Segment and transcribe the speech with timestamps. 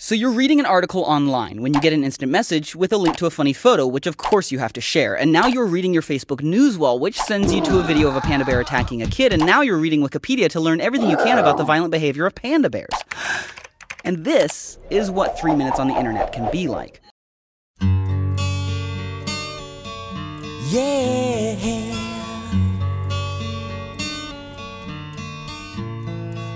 [0.00, 3.16] So you're reading an article online when you get an instant message with a link
[3.16, 5.16] to a funny photo, which of course you have to share.
[5.16, 8.14] And now you're reading your Facebook news wall, which sends you to a video of
[8.14, 9.32] a panda bear attacking a kid.
[9.32, 12.36] And now you're reading Wikipedia to learn everything you can about the violent behavior of
[12.36, 12.94] panda bears.
[14.04, 17.00] And this is what three minutes on the internet can be like.
[20.70, 21.56] Yeah.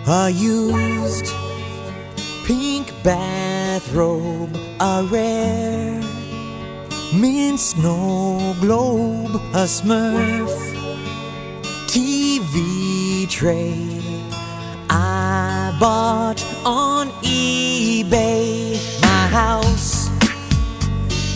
[0.07, 1.27] A used
[2.45, 6.01] pink bathrobe, a rare
[7.15, 10.51] mint snow globe, a smurf
[11.87, 14.01] TV tray.
[14.91, 18.77] I bought on eBay.
[19.03, 20.09] My house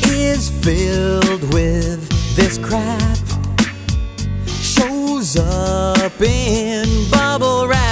[0.05, 3.19] is filled with this crap.
[4.47, 7.86] Shows up in bubble wrap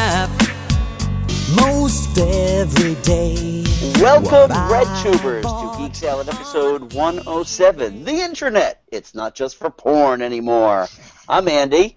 [1.57, 3.65] most every day.
[4.01, 5.75] Welcome, Red Tubers, to.
[5.79, 8.05] Geek Salad episode 107.
[8.05, 8.83] The internet.
[8.91, 10.89] It's not just for porn anymore.
[11.29, 11.97] I'm Andy,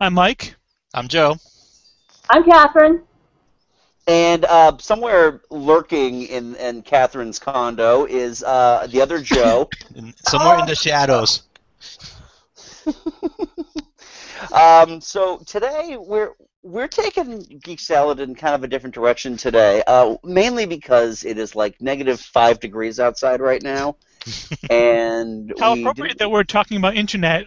[0.00, 0.54] I'm Mike.
[0.94, 1.36] I'm Joe.
[2.30, 3.02] I'm Catherine.
[4.06, 9.68] and uh, somewhere lurking in, in Catherine's condo is uh, the other Joe.
[9.94, 11.42] In, somewhere in the shadows.
[14.52, 16.32] um, so today we're
[16.66, 21.38] we're taking Geek Salad in kind of a different direction today, uh, mainly because it
[21.38, 23.96] is like negative five degrees outside right now,
[24.70, 27.46] and How we appropriate didn't- that we're talking about internet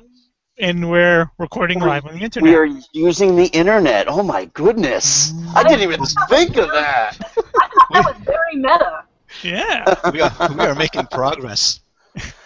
[0.58, 2.50] and we're recording live on the internet.
[2.50, 4.08] We are using the internet.
[4.09, 5.34] Oh my goodness!
[5.56, 7.17] I didn't even think of that.
[7.92, 9.03] That was very meta.
[9.42, 9.95] Yeah.
[10.14, 11.80] We are, we are making progress.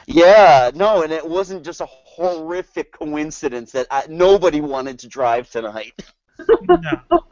[0.07, 5.49] Yeah, no, and it wasn't just a horrific coincidence that I, nobody wanted to drive
[5.49, 5.93] tonight.
[6.67, 7.23] No.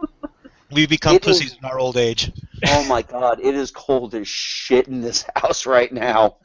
[0.71, 2.31] We become It is- pussies in our old age.
[2.67, 6.37] Oh my god, it is cold as shit in this house right now.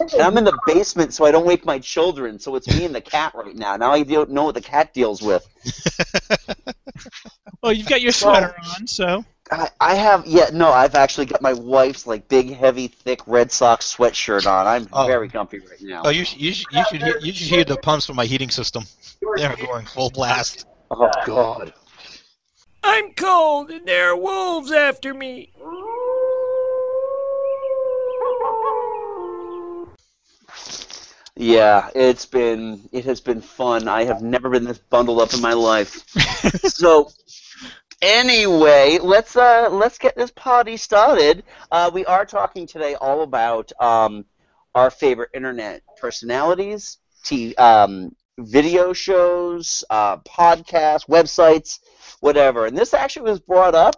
[0.00, 2.38] And I'm in the basement, so I don't wake my children.
[2.38, 3.76] So it's me and the cat right now.
[3.76, 5.44] Now I don't know what the cat deals with.
[7.60, 11.42] Well, you've got your sweater on, so I, I have, yeah, no, I've actually got
[11.42, 14.66] my wife's like big, heavy, thick Red Sox sweatshirt on.
[14.68, 15.08] I'm Oh.
[15.08, 16.02] very comfy right now.
[16.04, 18.26] Oh, you, sh- you, sh- you should hear, you should hear the pumps from my
[18.26, 18.84] heating system.
[19.36, 20.66] They're going full blast.
[20.90, 21.72] Oh god.
[22.82, 25.52] I'm cold and there are wolves after me.
[31.36, 33.86] Yeah, it's been it has been fun.
[33.86, 36.08] I have never been this bundled up in my life.
[36.64, 37.10] so
[38.02, 41.44] anyway, let's uh let's get this party started.
[41.70, 44.24] Uh, we are talking today all about um,
[44.74, 51.80] our favorite internet personalities, t- um, video shows, uh, podcasts, websites,
[52.20, 52.66] whatever.
[52.66, 53.96] And this actually was brought up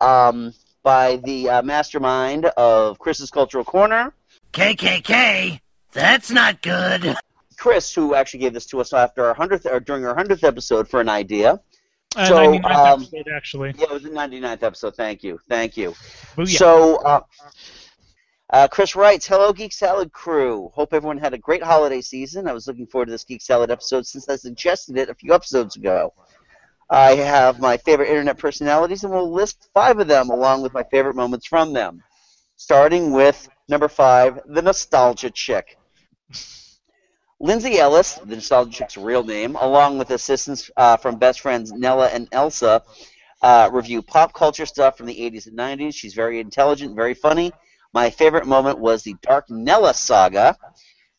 [0.00, 0.52] um,
[0.82, 4.12] by the uh, mastermind of Chris's Cultural Corner.
[4.52, 5.60] KKK?
[5.92, 7.16] That's not good.
[7.58, 10.88] Chris, who actually gave this to us after our hundredth or during our hundredth episode
[10.88, 11.60] for an idea.
[12.14, 13.74] uh, So, 99th um, episode actually.
[13.78, 14.94] Yeah, it was the 99th episode.
[14.94, 15.92] Thank you, thank you.
[16.36, 16.56] Booyah.
[16.56, 17.20] So, uh,
[18.50, 20.70] uh, Chris writes, "Hello, Geek Salad crew.
[20.74, 22.46] Hope everyone had a great holiday season.
[22.46, 25.34] I was looking forward to this Geek Salad episode since I suggested it a few
[25.34, 26.12] episodes ago.
[26.88, 30.84] I have my favorite internet personalities, and we'll list five of them along with my
[30.84, 32.02] favorite moments from them.
[32.54, 35.76] Starting with number five, the Nostalgia Chick."
[37.38, 42.06] Lindsay Ellis, the Nostalgia Chick's real name, along with assistance uh, from best friends Nella
[42.08, 42.82] and Elsa,
[43.42, 45.94] uh, review pop culture stuff from the 80s and 90s.
[45.94, 47.52] She's very intelligent, very funny.
[47.96, 50.54] My favorite moment was the Dark Nella saga.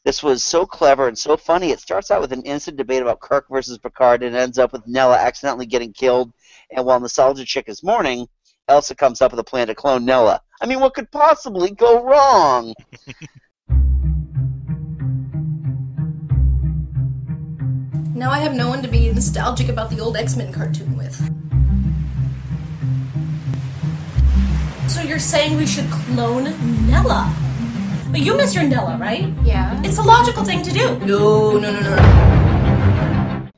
[0.05, 1.71] This was so clever and so funny.
[1.71, 4.85] It starts out with an instant debate about Kirk versus Picard and ends up with
[4.85, 6.31] Nella accidentally getting killed.
[6.69, 8.27] And while Nostalgia Chick is mourning,
[8.67, 10.39] Elsa comes up with a plan to clone Nella.
[10.61, 12.75] I mean, what could possibly go wrong?
[18.13, 21.46] Now I have no one to be nostalgic about the old X Men cartoon with.
[24.87, 26.45] So you're saying we should clone
[26.87, 27.35] Nella?
[28.09, 29.33] But you miss your Nella, right?
[29.43, 29.79] Yeah.
[29.83, 30.97] It's a logical thing to do.
[30.99, 33.49] No, no, no, no, no.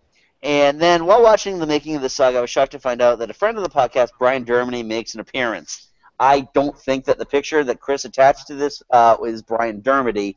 [0.42, 3.20] And then while watching the making of the saga, I was shocked to find out
[3.20, 5.90] that a friend of the podcast, Brian Dermody, makes an appearance.
[6.20, 10.36] I don't think that the picture that Chris attached to this uh, is Brian Dermody,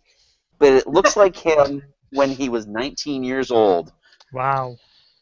[0.59, 3.93] but it looks like him when he was 19 years old.
[4.33, 4.77] Wow.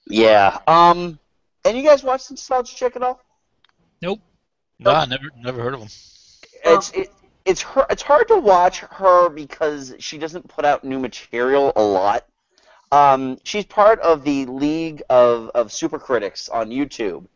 [0.06, 0.58] Yeah.
[0.66, 1.19] Um.
[1.64, 3.20] And you guys watch Nostalgia Chick at all?
[4.02, 4.20] Nope.
[4.80, 5.88] Nah, never never heard of them.
[6.64, 7.12] It's it,
[7.44, 7.86] it's her.
[7.90, 12.26] It's hard to watch her because she doesn't put out new material a lot.
[12.92, 17.26] Um, she's part of the League of, of Super Critics on YouTube,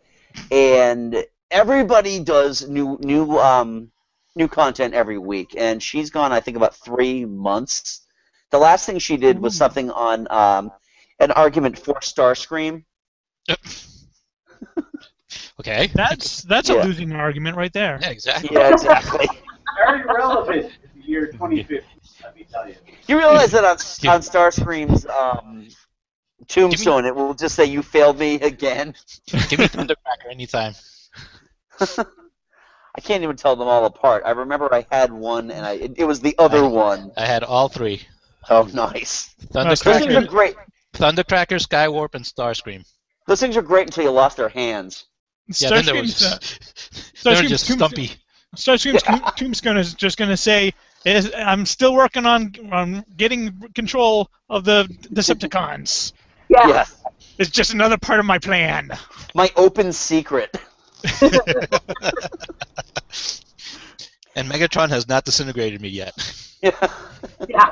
[0.51, 3.91] and everybody does new new um,
[4.35, 8.01] new content every week, and she's gone, I think, about three months.
[8.51, 10.71] The last thing she did was something on um,
[11.19, 12.85] an argument for Starscream.
[15.61, 15.91] Okay.
[15.95, 16.83] That's that's Yeah.
[16.83, 17.99] a losing argument right there.
[18.01, 18.51] Yeah, exactly.
[18.53, 19.29] Yeah, exactly.
[19.87, 21.85] Very relevant to the year 2050,
[22.23, 22.77] let me tell you.
[23.09, 25.69] You realize that on, on Starscream's um,
[26.49, 28.95] tombstone, it will just say, "You failed me again."
[29.49, 30.75] Give me Thundercracker anytime.
[31.81, 34.23] I can't even tell them all apart.
[34.25, 37.11] I remember I had one, and I it, it was the other one.
[37.17, 38.07] I had all three.
[38.49, 39.35] Oh, nice.
[39.51, 40.57] That's Those things are Thundercracker, great.
[40.93, 42.85] Thundercracker, Skywarp, and Starscream.
[43.27, 45.07] Those things are great until you lost their hands.
[45.49, 46.39] Yeah, then there was Starscream's, uh,
[47.15, 48.11] Starscream's just tomb- stumpy.
[48.57, 50.73] Starscream's tomb- tombstone is just going to say,
[51.07, 56.13] "I'm still working on on getting control of the Decepticons.
[56.49, 56.69] Yeah.
[56.69, 57.03] Yes,
[57.39, 58.91] It's just another part of my plan."
[59.35, 60.57] my open secret.
[64.37, 66.13] And Megatron has not disintegrated me yet.
[66.61, 66.89] Yeah.
[67.49, 67.71] Yeah.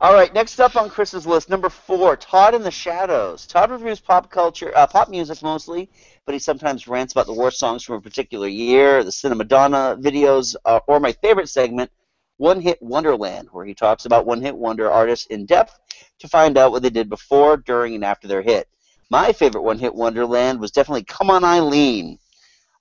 [0.00, 3.48] All right, next up on Chris's list, number four, Todd in the Shadows.
[3.48, 5.90] Todd reviews pop culture, uh, pop music mostly,
[6.24, 9.96] but he sometimes rants about the worst songs from a particular year, the Cinema Madonna
[9.98, 11.90] videos, uh, or my favorite segment,
[12.36, 15.76] One Hit Wonderland, where he talks about one hit wonder artists in depth
[16.20, 18.68] to find out what they did before, during, and after their hit.
[19.10, 22.20] My favorite one hit Wonderland was definitely Come On Eileen.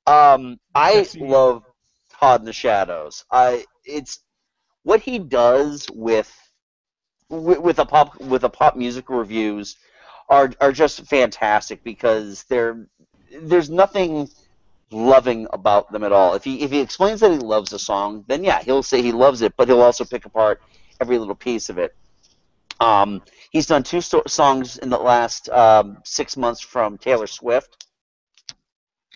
[0.06, 1.64] Um, I love
[2.12, 3.26] Todd in the Shadows.
[3.32, 4.20] I it's
[4.84, 6.32] what he does with
[7.30, 9.76] with, with a pop with a pop music reviews
[10.30, 12.88] are are just fantastic because they're
[13.42, 14.30] there's nothing
[14.92, 16.34] loving about them at all.
[16.34, 19.12] If he if he explains that he loves a song, then yeah, he'll say he
[19.12, 20.62] loves it, but he'll also pick apart
[21.00, 21.96] every little piece of it.
[22.80, 27.88] Um, he's done two sto- songs in the last um, six months from Taylor Swift,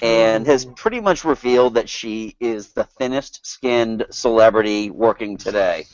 [0.01, 5.85] and has pretty much revealed that she is the thinnest skinned celebrity working today.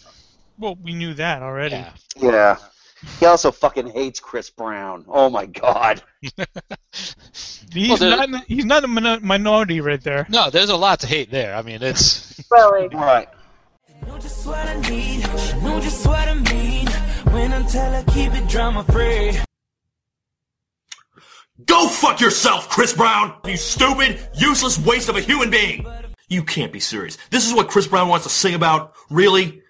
[0.57, 1.75] Well, we knew that already.
[1.75, 1.93] Yeah.
[2.17, 2.57] Yeah.
[3.19, 5.05] He also fucking hates Chris Brown.
[5.07, 6.01] Oh my god.
[7.71, 10.25] He's Well, not he's not a min- minority right there.
[10.29, 11.55] No, there's a lot to hate there.
[11.55, 12.87] I mean, it's Really.
[12.87, 13.27] Right.
[14.07, 15.21] Know just what I need,
[15.63, 16.87] know just what I mean.
[17.33, 19.37] When I tell her keep it drama free.
[21.65, 23.33] Go fuck yourself, Chris Brown!
[23.45, 25.85] You stupid, useless waste of a human being!
[26.29, 27.17] You can't be serious.
[27.31, 28.93] This is what Chris Brown wants to sing about?
[29.09, 29.61] Really?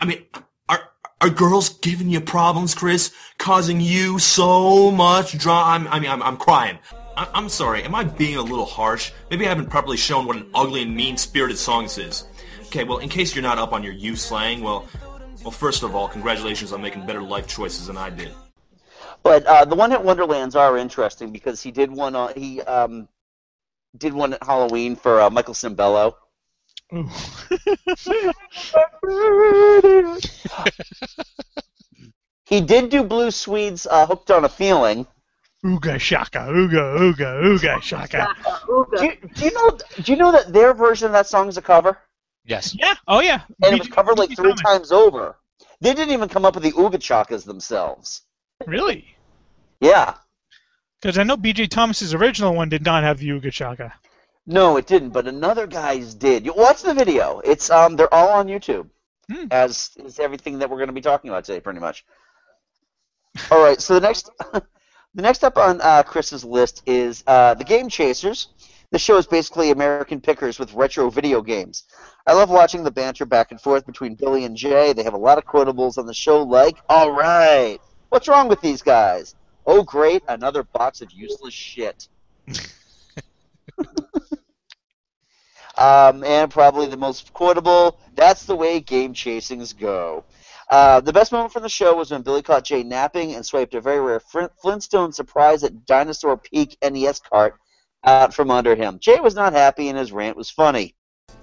[0.00, 0.24] I mean,
[0.68, 0.90] are
[1.20, 3.12] are girls giving you problems, Chris?
[3.38, 5.88] Causing you so much drama?
[5.90, 6.78] I mean, I'm, I'm crying.
[7.16, 9.12] I, I'm sorry, am I being a little harsh?
[9.30, 12.24] Maybe I haven't properly shown what an ugly and mean-spirited song this is.
[12.66, 14.88] Okay, well, in case you're not up on your you slang, well,
[15.42, 18.32] well, first of all, congratulations on making better life choices than I did.
[19.22, 22.14] But uh, the one hit Wonderlands are interesting because he did one.
[22.14, 23.08] Uh, he um,
[23.96, 26.14] did one at Halloween for uh, Michael Sembello.
[26.94, 27.08] Ooh.
[32.46, 35.06] He did do Blue Swede's uh, "Hooked on a Feeling."
[35.64, 38.28] ooga shaka, ooga ooga ooga shaka.
[38.68, 38.98] Ooga.
[38.98, 39.78] Do you, do you know?
[40.02, 41.98] Do you know that their version of that song is a cover,
[42.44, 42.76] yes.
[42.78, 42.94] Yeah.
[43.08, 43.40] Oh yeah.
[43.62, 44.60] and it was covered like three Thomas.
[44.60, 45.36] times over?
[45.80, 48.22] They didn't even come up with the Ooga Chakas themselves.
[48.66, 49.16] Really?
[49.80, 50.14] Yeah.
[51.00, 53.92] Because I know BJ Thomas's original one did not have the ooga shaka.
[54.46, 56.44] No, it didn't, but another guy's did.
[56.44, 57.40] You watch the video.
[57.44, 58.88] It's um, they're all on YouTube,
[59.30, 59.46] Hmm.
[59.50, 62.04] as is everything that we're going to be talking about today, pretty much.
[63.50, 67.64] All right, so the next, the next up on uh, Chris's list is uh, the
[67.64, 68.48] Game Chasers.
[68.90, 71.84] The show is basically American pickers with retro video games.
[72.26, 74.92] I love watching the banter back and forth between Billy and Jay.
[74.92, 77.78] They have a lot of quotables on the show, like "All right,
[78.10, 79.34] what's wrong with these guys?
[79.66, 82.08] Oh, great, another box of useless shit."
[85.76, 90.24] Um, and probably the most quotable, that's the way game chasings go.
[90.70, 93.74] Uh, the best moment from the show was when Billy caught Jay napping and swiped
[93.74, 97.56] a very rare Flint- Flintstone surprise at Dinosaur Peak NES cart
[98.04, 98.98] out from under him.
[99.00, 100.94] Jay was not happy and his rant was funny.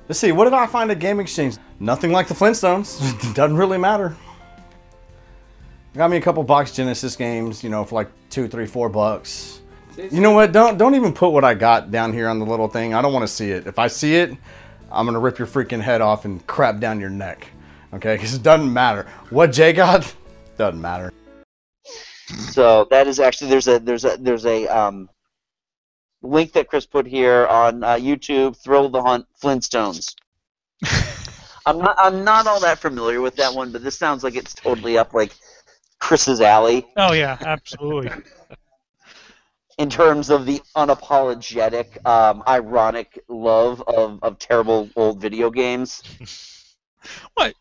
[0.08, 1.58] Let's see, what did I find at Game Exchange?
[1.80, 3.34] Nothing like the Flintstones.
[3.36, 4.16] Doesn't really matter.
[5.94, 9.61] Got me a couple box Genesis games, you know, for like two, three, four bucks.
[10.10, 10.51] You know what?
[10.51, 12.93] Don't don't even put what I got down here on the little thing.
[12.93, 13.67] I don't want to see it.
[13.67, 14.36] If I see it,
[14.91, 17.48] I'm gonna rip your freaking head off and crap down your neck.
[17.93, 18.15] Okay?
[18.15, 19.08] Because it doesn't matter.
[19.29, 20.13] What Jay got
[20.58, 21.12] doesn't matter.
[22.27, 25.10] So that is actually there's a there's a there's a um,
[26.22, 28.58] link that Chris put here on uh, YouTube.
[28.58, 30.15] Thrill the Hunt Flintstones.
[31.65, 34.53] I'm not I'm not all that familiar with that one, but this sounds like it's
[34.53, 35.34] totally up like
[36.00, 36.88] Chris's alley.
[36.98, 38.12] Oh yeah, absolutely.
[39.82, 46.04] In terms of the unapologetic, um, ironic love of, of terrible old video games.
[47.34, 47.56] What?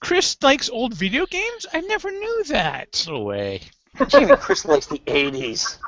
[0.00, 1.64] Chris likes old video games?
[1.72, 3.06] I never knew that.
[3.08, 3.62] No way.
[4.08, 5.78] Jamie, Chris likes the 80s.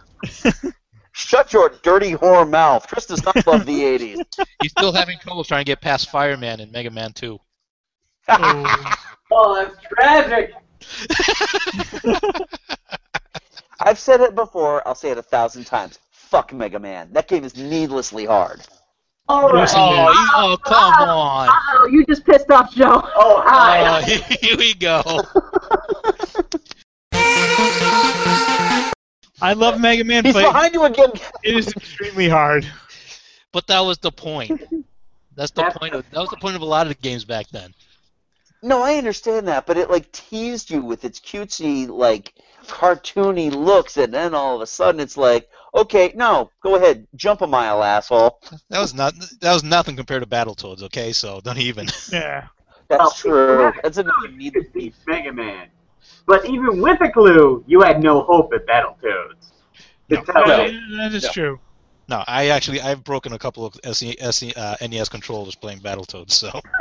[1.12, 2.88] Shut your dirty whore mouth.
[2.88, 4.24] Chris does not love the 80s.
[4.62, 7.38] He's still having trouble trying to get past Fireman in Mega Man 2.
[8.30, 8.94] Oh,
[9.54, 10.54] that's tragic.
[13.80, 15.98] I've said it before, I'll say it a thousand times.
[16.10, 17.12] Fuck Mega Man.
[17.12, 18.60] That game is needlessly hard.
[19.28, 19.68] All right.
[19.74, 21.48] Oh, you- oh, come oh, on.
[21.50, 23.02] Oh, you just pissed off Joe.
[23.14, 23.78] Oh, hi.
[23.98, 24.00] Oh,
[24.40, 25.02] here we go.
[29.40, 31.12] I love Mega Man, He's but behind you again.
[31.44, 32.66] it is extremely hard.
[33.52, 34.60] But that was the point.
[35.36, 37.48] That's the point of that was the point of a lot of the games back
[37.50, 37.72] then.
[38.62, 42.34] No, I understand that, but it like teased you with its cutesy, like
[42.68, 47.40] cartoony looks, and then all of a sudden it's like, okay, no, go ahead, jump
[47.42, 48.40] a mile, asshole.
[48.70, 51.12] That was not that was nothing compared to Battletoads, okay?
[51.12, 51.88] So don't even.
[52.12, 52.46] Yeah.
[52.88, 53.72] That's Well, true.
[53.82, 55.68] That's another You could beat Mega Man.
[56.26, 59.50] But even with a clue, you had no hope at Battletoads.
[60.10, 60.44] To No.
[60.46, 61.30] Yeah, that is No.
[61.30, 61.60] true.
[62.08, 66.30] No, I actually I've broken a couple of SE, SE, uh, NES controllers playing Battletoads,
[66.30, 66.50] so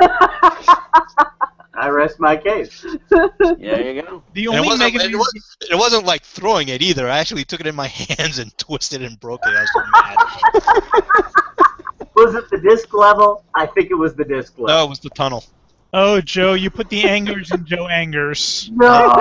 [1.78, 2.84] I rest my case.
[3.10, 4.22] There you go.
[4.34, 7.08] The And it only wasn't, Mega it, wasn't, it wasn't like throwing it either.
[7.08, 7.86] I actually took it in my
[8.18, 9.54] hands and twisted and broke it.
[9.54, 10.16] I was so mad.
[12.14, 13.44] Was it the disc level?
[13.54, 14.74] I think it was the disc level.
[14.74, 15.44] No, it was the tunnel.
[15.94, 18.70] Oh, Joe, you put the angers in Joe Angers.
[18.74, 18.86] No!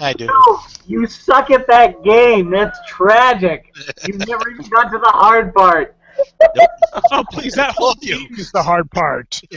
[0.00, 0.26] I do.
[0.26, 2.50] No, you suck at that game.
[2.50, 3.74] That's tragic.
[4.06, 5.96] You've never even got to the hard part.
[7.12, 9.40] Oh, please, that whole game is the hard part.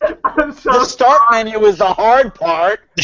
[0.00, 2.80] I'm so The start menu is the hard part.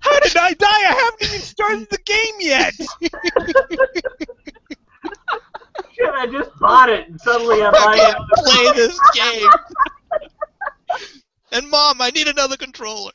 [0.00, 0.66] How did I die?
[0.66, 2.74] I haven't even started the game yet.
[5.94, 6.08] shit.
[6.14, 9.50] I just bought it, and suddenly I'm I can't play this game.
[11.52, 13.12] And mom, I need another controller.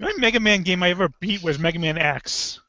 [0.00, 2.60] only Mega Man game I ever beat was Mega Man X.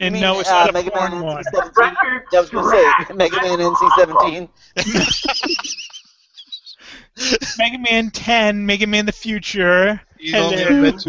[0.00, 1.44] And You no, it's uh, not a Mega Man porn one.
[1.44, 1.76] NC-17?
[1.76, 4.48] record I was gonna say Mega Man NC-17.
[7.58, 10.00] Mega Man 10, Mega Man the Future.
[10.18, 10.88] He's only Hello.
[10.88, 11.06] a bit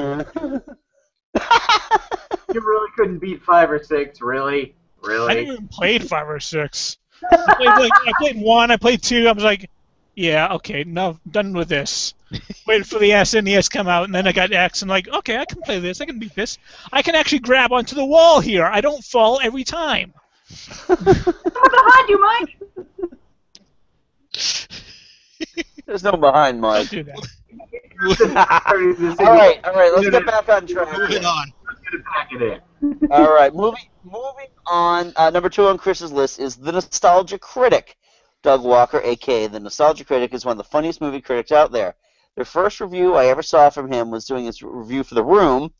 [2.53, 5.33] you really couldn't beat five or six, really, I really.
[5.35, 6.97] didn't even play five or six.
[7.31, 9.27] I played, like, I played one, I played two.
[9.27, 9.69] I was like,
[10.15, 12.13] yeah, okay, no, done with this.
[12.67, 15.45] Waited for the SNES come out, and then I got X, and like, okay, I
[15.45, 16.01] can play this.
[16.01, 16.57] I can beat this.
[16.91, 18.65] I can actually grab onto the wall here.
[18.65, 20.13] I don't fall every time.
[20.47, 22.57] Someone behind you, Mike.
[25.85, 26.89] There's no behind Mike.
[26.89, 27.27] Don't do that.
[29.19, 29.93] all right, all right.
[29.95, 30.97] Let's get back on track.
[30.97, 31.27] Moving here.
[31.27, 31.53] on.
[32.13, 32.61] Pack it back in.
[33.11, 35.13] All right, moving moving on.
[35.15, 37.97] Uh, number two on Chris's list is the Nostalgia Critic,
[38.41, 41.95] Doug Walker, aka the Nostalgia Critic, is one of the funniest movie critics out there.
[42.35, 45.73] The first review I ever saw from him was doing his review for The Room.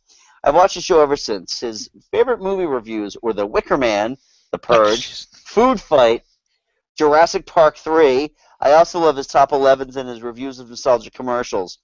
[0.44, 1.60] I've watched the show ever since.
[1.60, 4.18] His favorite movie reviews were The Wicker Man,
[4.52, 6.24] The Purge, Food Fight,
[6.98, 8.34] Jurassic Park 3.
[8.62, 11.80] I also love his top 11s and his reviews of nostalgia commercials.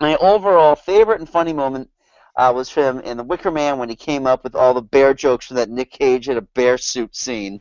[0.00, 1.88] My overall favorite and funny moment
[2.36, 5.14] uh, was him in The Wicker Man when he came up with all the bear
[5.14, 7.60] jokes from that Nick Cage in a bear suit scene.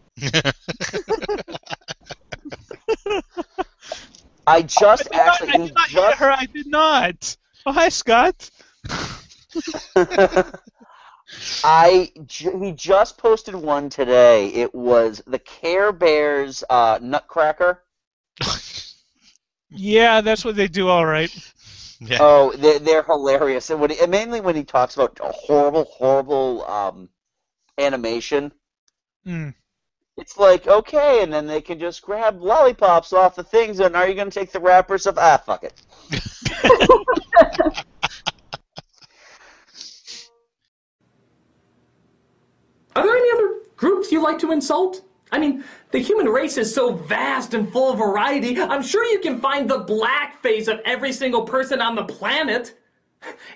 [4.46, 6.32] I just I actually not, I did not just her.
[6.32, 7.38] I did not.
[7.66, 8.50] Oh, hi, Scott.
[11.64, 14.50] I he just posted one today.
[14.50, 17.82] It was the Care Bears uh, Nutcracker.
[19.76, 20.88] Yeah, that's what they do.
[20.88, 21.32] All right.
[22.10, 22.18] Yeah.
[22.20, 25.86] Oh, they're, they're hilarious, and when he, and mainly when he talks about a horrible,
[25.86, 27.08] horrible um,
[27.78, 28.52] animation.
[29.24, 29.50] Hmm.
[30.18, 34.06] It's like okay, and then they can just grab lollipops off the things, and are
[34.06, 35.82] you going to take the wrappers of ah fuck it?
[42.96, 45.02] Are there any other groups you like to insult?
[45.34, 49.20] I mean, the human race is so vast and full of variety, I'm sure you
[49.20, 52.78] can find the black face of every single person on the planet.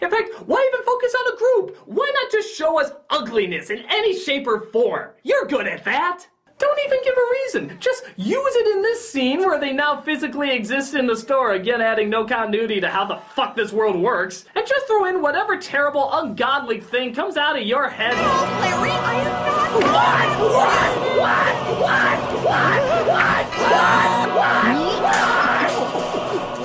[0.02, 1.78] In fact, why even focus on a group?
[1.86, 5.12] Why not just show us ugliness in any shape or form?
[5.22, 6.26] You're good at that.
[6.60, 7.78] Don't even give a reason.
[7.80, 11.82] Just use it in this scene where they now physically exist in the store, again
[11.82, 14.46] adding no continuity to how the fuck this world works.
[14.56, 18.14] And just throw in whatever terrible, ungodly thing comes out of your head.
[18.16, 19.68] Oh, Larry, I am not.
[19.78, 20.30] What?
[20.40, 20.98] What?
[21.20, 21.56] What?
[21.82, 22.18] What?
[22.44, 22.82] What?
[23.08, 23.46] What?
[24.34, 24.68] What?
[25.04, 25.28] What?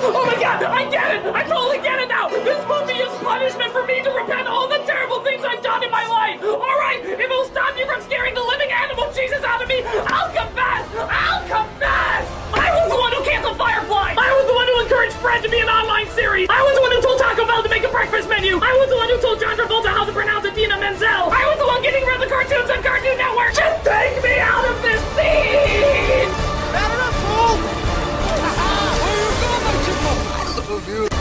[0.05, 1.33] Oh my god, I get it!
[1.33, 2.27] I totally get it now!
[2.27, 5.91] This movie is punishment for me to repent all the terrible things I've done in
[5.91, 6.43] my life!
[6.43, 10.29] Alright, if it'll stop you from scaring the living animal Jesus out of me, I'll
[10.29, 10.85] confess!
[11.01, 12.29] I'll confess!
[12.53, 14.13] I was the one who canceled Firefly!
[14.13, 16.45] I was the one who encouraged Fred to be an online series!
[16.47, 18.61] I was the one who told Taco Bell to make a breakfast menu!
[18.61, 21.33] I was the one who told John Travolta how to pronounce Idina Menzel!
[21.33, 23.57] I was the one getting rid of the cartoons on Cartoon Network!
[23.57, 26.29] Just take me out of this scene!
[26.69, 27.17] Bad enough,
[30.85, 31.09] fool!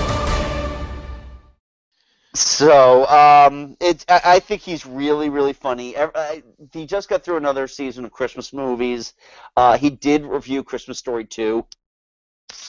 [2.34, 5.94] So, um, it, I, I think he's really, really funny.
[5.94, 9.12] Ev- I, he just got through another season of Christmas movies.
[9.56, 11.64] Uh, he did review Christmas Story 2.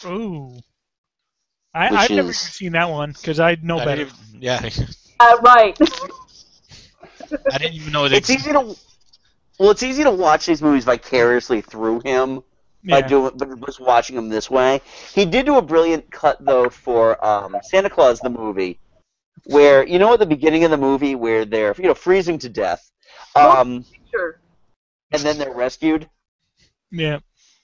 [0.05, 0.57] Ooh.
[1.73, 4.01] I, Which I've never even seen that one because I know I better.
[4.01, 4.69] even- yeah,
[5.19, 5.77] Uh, right.
[7.51, 8.75] I didn't even know it It's easy to
[9.59, 12.43] well, it's easy to watch these movies vicariously through him
[12.83, 13.07] by Yeah.
[13.07, 14.81] doing, but just watching them this way.
[15.13, 18.79] He did do a brilliant cut though for um, Santa Claus the movie,
[19.45, 22.49] where you know at the beginning of the movie where they're you know freezing to
[22.49, 22.91] death,
[23.35, 24.39] um, Sure.
[25.11, 26.09] and then they're rescued.
[26.91, 27.19] Yeah.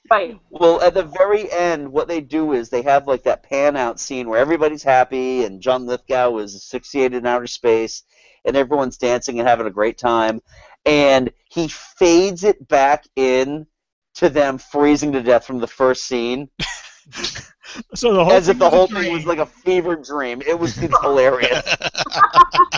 [0.10, 0.40] Right.
[0.50, 4.00] Well, at the very end, what they do is they have like that pan out
[4.00, 8.04] scene where everybody's happy and John Lithgow is asphyxiated in outer space
[8.44, 10.42] and everyone's dancing and having a great time.
[10.86, 13.68] And he fades it back in
[14.16, 16.50] to them freezing to death from the first scene
[17.96, 20.42] So the whole as if the was whole thing was like a fever dream.
[20.42, 21.76] It was it's hilarious.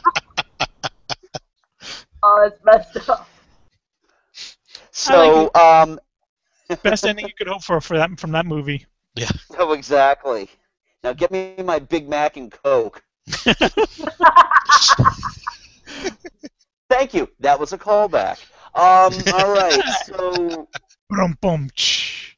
[2.24, 3.27] Oh, it's messed up.
[4.91, 6.00] So, um,
[6.83, 8.86] Best ending you could hope for for that from that movie.
[9.15, 9.29] Yeah.
[9.57, 10.50] Oh, exactly.
[11.03, 13.03] Now get me my Big Mac and Coke.
[16.89, 17.29] Thank you.
[17.39, 18.38] That was a callback.
[18.75, 19.83] Um, all right.
[20.05, 20.67] So,
[21.10, 22.36] Brum, bum, tsh.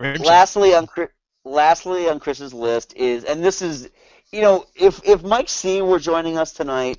[0.00, 1.08] lastly on Chri-
[1.44, 3.90] lastly on Chris's list is, and this is,
[4.30, 6.98] you know, if if Mike C were joining us tonight,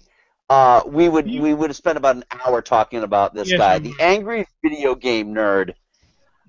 [0.50, 3.80] uh, we would we would have spent about an hour talking about this Yes, guy,
[3.80, 5.74] we the angry video game nerd.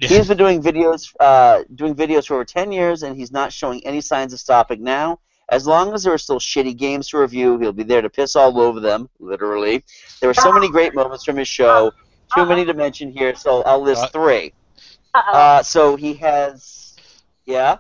[0.01, 3.87] He's been doing videos, uh, doing videos for over ten years, and he's not showing
[3.87, 5.21] any signs of stopping now.
[5.49, 8.35] As long as there are still shitty games to review, he'll be there to piss
[8.35, 9.85] all over them, literally.
[10.21, 11.93] There are so many great moments from his show,
[12.35, 14.53] too many to mention here, so I'll list three.
[15.15, 16.84] Uh, so he has,
[17.47, 17.79] yeah.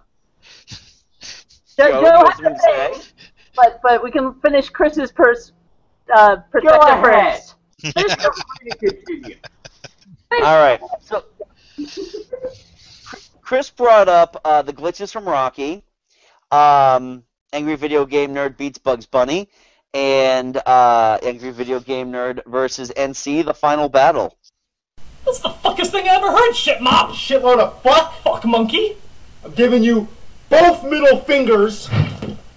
[1.77, 3.13] Joe, Joe, Joe has
[3.57, 5.53] but but we can finish Chris's pers-
[6.15, 7.41] uh, perspective ahead.
[7.41, 7.57] first.
[10.33, 10.81] All right.
[11.01, 11.25] So
[13.43, 15.83] Chris brought up uh, the glitches from Rocky,
[16.51, 19.49] um, Angry Video Game Nerd beats Bugs Bunny,
[19.93, 24.37] and uh, Angry Video Game Nerd versus NC, the final battle.
[25.25, 27.11] That's the fuckest thing I ever heard, shit mop!
[27.11, 28.15] Shitload of fuck!
[28.23, 28.97] Fuck monkey!
[29.45, 30.09] I'm giving you
[30.49, 31.91] both middle fingers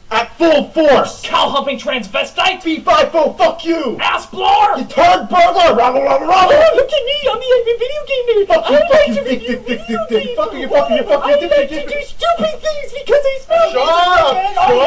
[0.10, 1.22] at full force!
[1.22, 2.64] Cow humping transvestite!
[2.64, 3.98] B5 fuck you!
[4.00, 4.78] Ass blower!
[4.78, 5.76] You turd burglar!
[5.76, 6.56] Rabble, rabble, rabble!
[6.56, 7.18] Oh, look at me!
[7.28, 8.48] I'm the video game nerd!
[8.48, 10.36] Fuck you, I fuck like you, to review video games!
[10.38, 13.68] Fuck you, fuck you, fuck you, I like to do stupid things because I smell
[13.72, 14.32] Shut up!
[14.58, 14.80] Oh,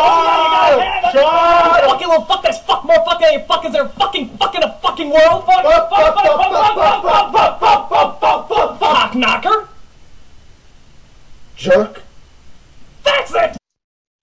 [1.12, 1.12] Shut up!
[1.12, 1.84] Shut up!
[1.84, 5.10] Fucking little fuck this fuck more fuck than fuck is there fucking fucking a fucking
[5.10, 9.69] world fuck fuck fuck fuck fuck fuck fuck fuck fuck fuck fuck fuck fuck knocker
[11.60, 12.02] Jerk.
[13.04, 13.56] that's it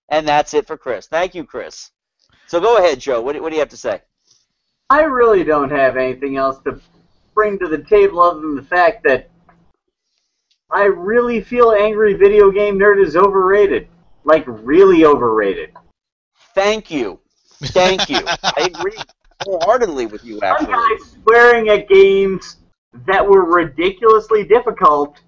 [0.10, 1.06] And that's it for Chris.
[1.06, 1.92] Thank you, Chris.
[2.48, 3.22] So go ahead, Joe.
[3.22, 4.02] What do, what do you have to say?
[4.90, 6.82] I really don't have anything else to
[7.36, 9.30] bring to the table other than the fact that
[10.72, 13.88] I really feel Angry Video Game Nerd is overrated.
[14.24, 15.74] Like, really overrated.
[16.56, 17.20] Thank you.
[17.66, 18.20] Thank you.
[18.26, 18.98] I agree
[19.44, 20.74] wholeheartedly with you, Some actually.
[20.74, 22.58] guy swearing at games
[23.06, 25.20] that were ridiculously difficult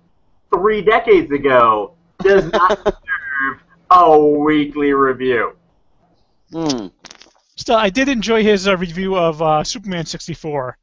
[0.52, 5.56] three decades ago does not deserve a weekly review.
[6.52, 6.88] Hmm.
[7.56, 10.78] Still, I did enjoy his uh, review of uh, Superman 64.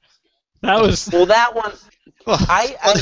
[0.62, 1.72] That was Well, that one.
[2.26, 3.00] I, I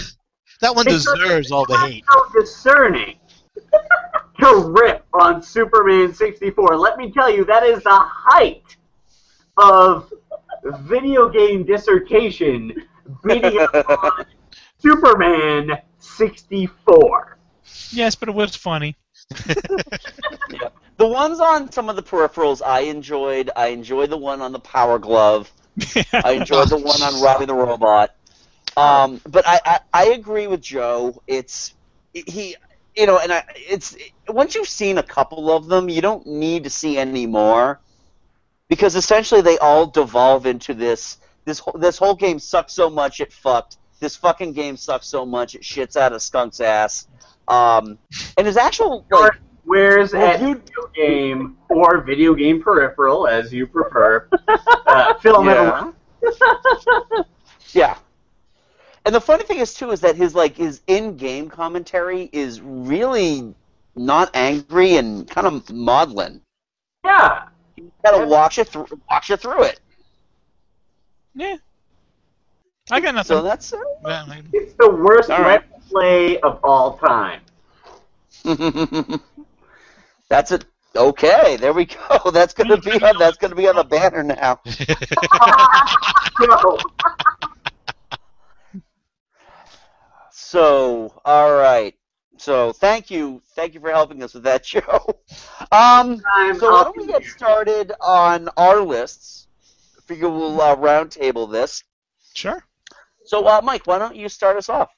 [0.60, 2.04] that one deserves all the hate.
[2.10, 3.16] so discerning
[4.40, 6.76] to rip on Superman 64.
[6.78, 8.76] Let me tell you, that is the height
[9.56, 10.12] of
[10.80, 12.72] video game dissertation
[13.24, 14.26] beating up on
[14.78, 17.33] Superman 64.
[17.90, 18.96] Yes, but it was funny.
[20.96, 23.50] The ones on some of the peripherals I enjoyed.
[23.56, 25.52] I enjoyed the one on the Power Glove.
[26.12, 28.14] I enjoyed the one on Robbie the Robot.
[28.76, 31.20] Um, but I, I, I agree with Joe.
[31.26, 31.74] It's
[32.12, 32.56] he,
[32.96, 33.96] you know, and I, it's
[34.28, 37.80] once you've seen a couple of them, you don't need to see any more,
[38.68, 41.18] because essentially they all devolve into this.
[41.44, 43.78] This this whole game sucks so much it fucked.
[44.00, 47.06] This fucking game sucks so much it shits out of Skunk's ass.
[47.48, 47.98] Um,
[48.36, 49.32] and his actual like,
[49.64, 54.28] Where's Well, at video game or video game peripheral, as you prefer,
[54.86, 55.92] uh, film Yeah.
[57.72, 57.96] Yeah.
[59.04, 63.54] And the funny thing is too is that his like his in-game commentary is really
[63.96, 66.40] not angry and kind of maudlin.
[67.04, 67.48] Yeah.
[67.76, 69.80] You gotta watch it through watch it through it.
[71.34, 71.56] Yeah.
[72.90, 73.36] I got nothing.
[73.36, 73.78] So that's uh,
[74.52, 75.64] It's the worst All right.
[75.90, 77.40] Let's Play of all time.
[80.28, 80.64] that's it.
[80.96, 82.30] Okay, there we go.
[82.32, 84.60] That's gonna be on that's gonna be on the banner now.
[90.30, 91.94] So, all right.
[92.38, 95.20] So, thank you, thank you for helping us with that, Joe.
[95.72, 96.20] Um,
[96.58, 99.46] so why don't we get started on our lists?
[99.98, 101.82] I figure we'll uh, roundtable this.
[102.34, 102.62] Sure.
[103.24, 104.90] So, uh, Mike, why don't you start us off?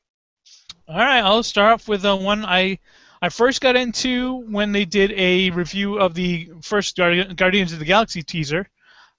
[0.89, 2.79] All right, I'll start off with the one I
[3.21, 7.79] I first got into when they did a review of the first Guardi- Guardians of
[7.79, 8.69] the Galaxy teaser,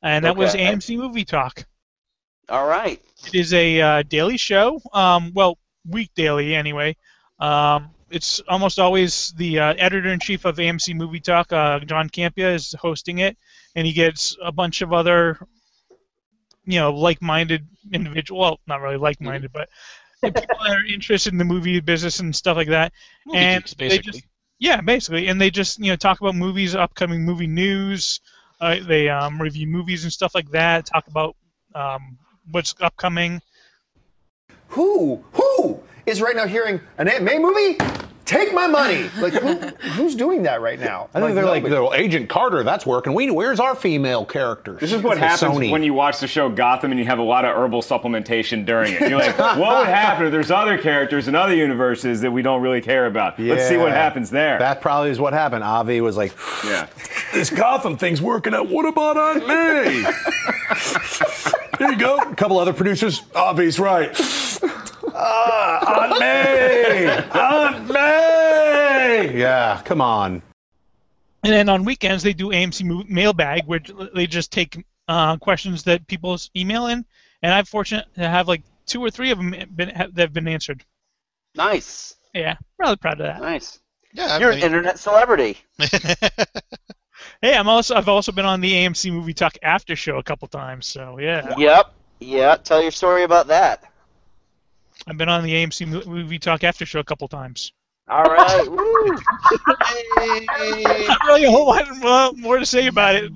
[0.02, 1.66] and that was AMC Movie Talk.
[2.50, 3.02] All right.
[3.26, 4.80] It is a uh, daily show.
[4.94, 6.96] Um, well, week daily anyway.
[7.40, 12.08] Um, it's almost always the uh, editor in chief of AMC Movie Talk, uh, John
[12.08, 13.38] Campea, is hosting it,
[13.76, 15.38] and he gets a bunch of other,
[16.66, 18.40] you know, like-minded individual.
[18.40, 19.68] Well, not really like-minded, but
[20.24, 22.94] people that are interested in the movie business and stuff like that.
[23.26, 24.12] Movie and geeks, they basically.
[24.12, 24.26] just
[24.60, 28.20] yeah, basically, and they just you know talk about movies, upcoming movie news.
[28.60, 30.88] Uh, they um, review movies and stuff like that.
[30.88, 31.36] Talk about
[31.76, 32.18] um,
[32.52, 33.42] what's upcoming.
[34.70, 35.24] Who?
[35.34, 37.78] Who is right now hearing an Aunt May movie?
[38.28, 39.10] Take my money.
[39.20, 39.54] Like who,
[39.92, 41.10] who's doing that right now?
[41.14, 41.82] I think they're like, nobody.
[41.82, 43.14] "Well, Agent Carter, that's working.
[43.14, 44.82] We, where's our female characters?
[44.82, 45.72] This is what For happens Sony.
[45.72, 48.92] when you watch the show Gotham and you have a lot of herbal supplementation during
[48.94, 49.00] it.
[49.10, 52.62] You're like, what would happen if there's other characters in other universes that we don't
[52.62, 53.40] really care about?
[53.40, 54.60] Let's see what happens there.
[54.60, 55.64] That probably is what happened.
[55.64, 56.34] Avi was like,
[56.66, 56.88] yeah.
[57.34, 58.68] "This Gotham thing's working out.
[58.68, 60.04] What about Aunt May?"
[61.80, 62.18] Here you go.
[62.18, 63.22] A couple other producers.
[63.36, 64.14] Avi's right.
[65.18, 67.08] Ah, Aunt May.
[67.32, 69.40] Aunt May.
[69.40, 70.42] Yeah, come on.
[71.44, 73.80] And then on weekends they do AMC Mailbag, where
[74.14, 77.06] they just take uh, questions that people email in,
[77.42, 80.34] and I'm fortunate to have like two or three of them been have, that have
[80.34, 80.84] been answered.
[81.56, 82.16] Nice.
[82.34, 83.42] Yeah, really proud of that.
[83.42, 83.80] Nice.
[84.14, 85.58] Yeah, You're an internet celebrity.
[87.42, 90.48] Hey, I'm also I've also been on the AMC Movie Talk after show a couple
[90.48, 91.54] times, so yeah.
[91.58, 91.94] Yep.
[92.20, 92.56] Yeah.
[92.56, 93.84] Tell your story about that.
[95.08, 97.72] I've been on the AMC Mo- Movie Talk after show a couple times.
[98.10, 98.70] All right.
[98.70, 99.16] Woo.
[101.08, 103.32] Not really a whole lot more to say about it.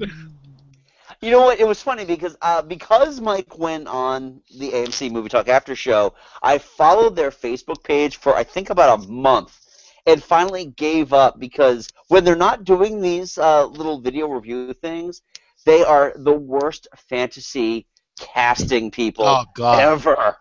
[1.22, 1.60] You know what?
[1.60, 6.16] It was funny because uh, because Mike went on the AMC Movie Talk After Show,
[6.42, 9.60] I followed their Facebook page for I think about a month,
[10.08, 15.22] and finally gave up because when they're not doing these uh, little video review things,
[15.66, 17.86] they are the worst fantasy
[18.20, 19.80] casting people Oh, God.
[19.80, 20.38] ever.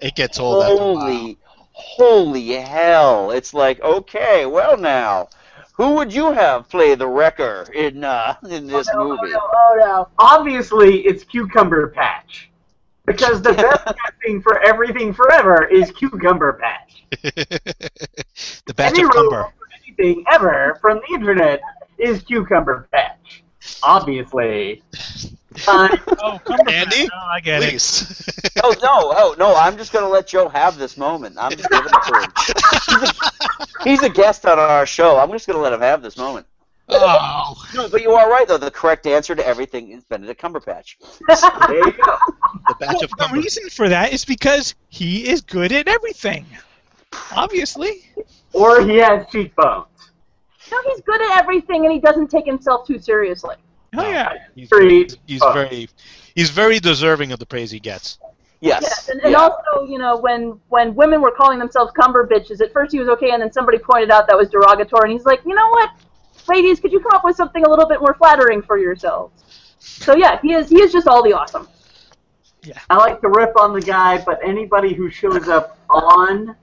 [0.00, 0.98] It gets old after a while.
[0.98, 1.38] Holy,
[1.72, 3.30] holy hell!
[3.30, 5.28] It's like okay, well now.
[5.74, 9.34] Who would you have play the wrecker in uh, in this movie?
[9.34, 10.08] Oh no.
[10.18, 12.50] Obviously, it's Cucumber Patch.
[13.04, 17.04] Because the best casting for everything forever is Cucumber Patch.
[18.66, 19.42] The batch Any of role cumber.
[19.56, 21.60] for anything ever from the internet
[21.98, 23.44] is Cucumber Patch.
[23.82, 24.82] Obviously.
[25.56, 25.98] Time.
[26.18, 26.72] Oh, Cumberbatch.
[26.72, 27.08] Andy?
[27.12, 27.82] Oh, I get it.
[28.64, 29.12] Oh no!
[29.14, 29.54] Oh no!
[29.54, 31.36] I'm just gonna let Joe have this moment.
[31.38, 32.32] I'm just giving it to him.
[32.86, 33.20] He's
[33.80, 35.18] a, he's a guest on our show.
[35.18, 36.46] I'm just gonna let him have this moment.
[36.88, 37.54] oh.
[37.74, 38.56] No, but you are right though.
[38.56, 40.96] The correct answer to everything is Benedict Cumberbatch.
[41.68, 42.16] There you go.
[42.68, 46.46] The batch of The reason for that is because he is good at everything.
[47.32, 48.04] Obviously.
[48.52, 49.86] Or he has cheekbones.
[50.72, 53.56] No, he's good at everything and he doesn't take himself too seriously.
[53.96, 54.32] Oh yeah.
[54.54, 55.16] He's, Street.
[55.26, 55.52] he's Oh.
[55.52, 55.88] very
[56.34, 58.18] he's very deserving of the praise he gets.
[58.60, 58.82] Yes.
[58.82, 59.38] Yes, and, and Yeah.
[59.38, 63.08] also, you know, when when women were calling themselves cumber bitches, at first he was
[63.10, 65.90] okay, and then somebody pointed out that was derogatory, and he's like, you know what,
[66.48, 69.42] ladies, could you come up with something a little bit more flattering for yourselves?
[69.78, 71.68] So yeah, he is he is just all the awesome.
[72.62, 72.78] Yeah.
[72.90, 76.56] I like to rip on the guy, but anybody who shows up on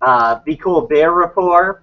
[0.00, 1.82] uh, the Colbert Report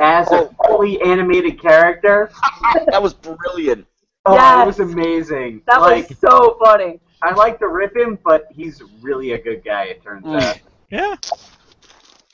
[0.00, 2.30] as a fully animated character,
[2.86, 3.86] that was brilliant.
[4.26, 4.62] oh, Yes.
[4.62, 5.62] it was amazing.
[5.66, 7.00] That like, was so funny.
[7.22, 9.84] I like to rip him, but he's really a good guy.
[9.84, 10.42] It turns Mm.
[10.42, 10.58] out.
[10.90, 11.14] Yeah.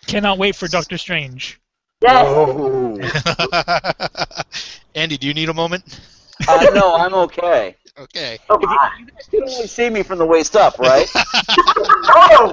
[0.06, 1.60] Cannot wait for Doctor Strange.
[2.06, 2.98] Oh.
[4.94, 6.00] Andy, do you need a moment?
[6.48, 7.76] Uh, no, I'm okay.
[7.98, 8.38] Okay.
[8.48, 8.92] Oh, if you, ah.
[8.98, 11.06] you guys can only see me from the waist up, right?
[11.14, 12.52] oh!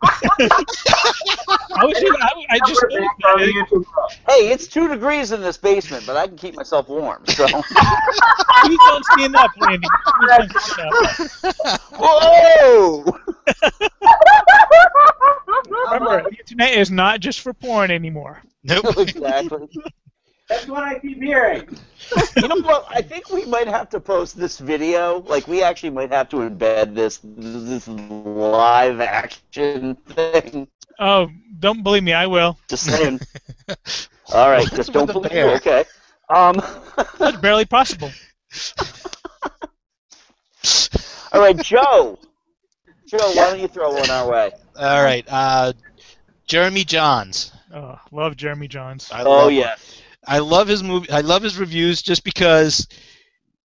[0.40, 2.84] I was even, I, I just
[4.28, 7.24] Hey, it's two degrees in this basement, but I can keep myself warm.
[7.26, 7.46] So.
[8.62, 9.88] Please don't stand up, Randy.
[10.60, 11.80] Stand up.
[11.96, 13.04] Whoa!
[15.92, 18.42] Remember, the internet is not just for porn anymore.
[18.64, 18.98] Nope.
[18.98, 19.66] exactly.
[20.48, 21.68] That's what I keep hearing.
[22.36, 22.86] You know what?
[22.88, 25.20] I think we might have to post this video.
[25.20, 30.68] Like, we actually might have to embed this this live action thing.
[30.98, 32.56] Oh, don't believe me, I will.
[32.68, 33.20] Just saying.
[34.32, 35.42] All right, just don't believe me.
[35.42, 35.84] Okay.
[36.30, 36.60] Um.
[37.18, 38.10] That's barely possible.
[41.32, 42.18] All right, Joe.
[43.06, 44.50] Joe, why don't you throw one our way?
[44.76, 45.24] All right.
[45.28, 45.72] Uh,
[46.46, 47.52] Jeremy Jahns.
[47.74, 49.12] Oh, love Jeremy Jahns.
[49.12, 49.74] I Oh love yeah.
[50.26, 51.10] I love his movie.
[51.10, 52.86] I love his reviews just because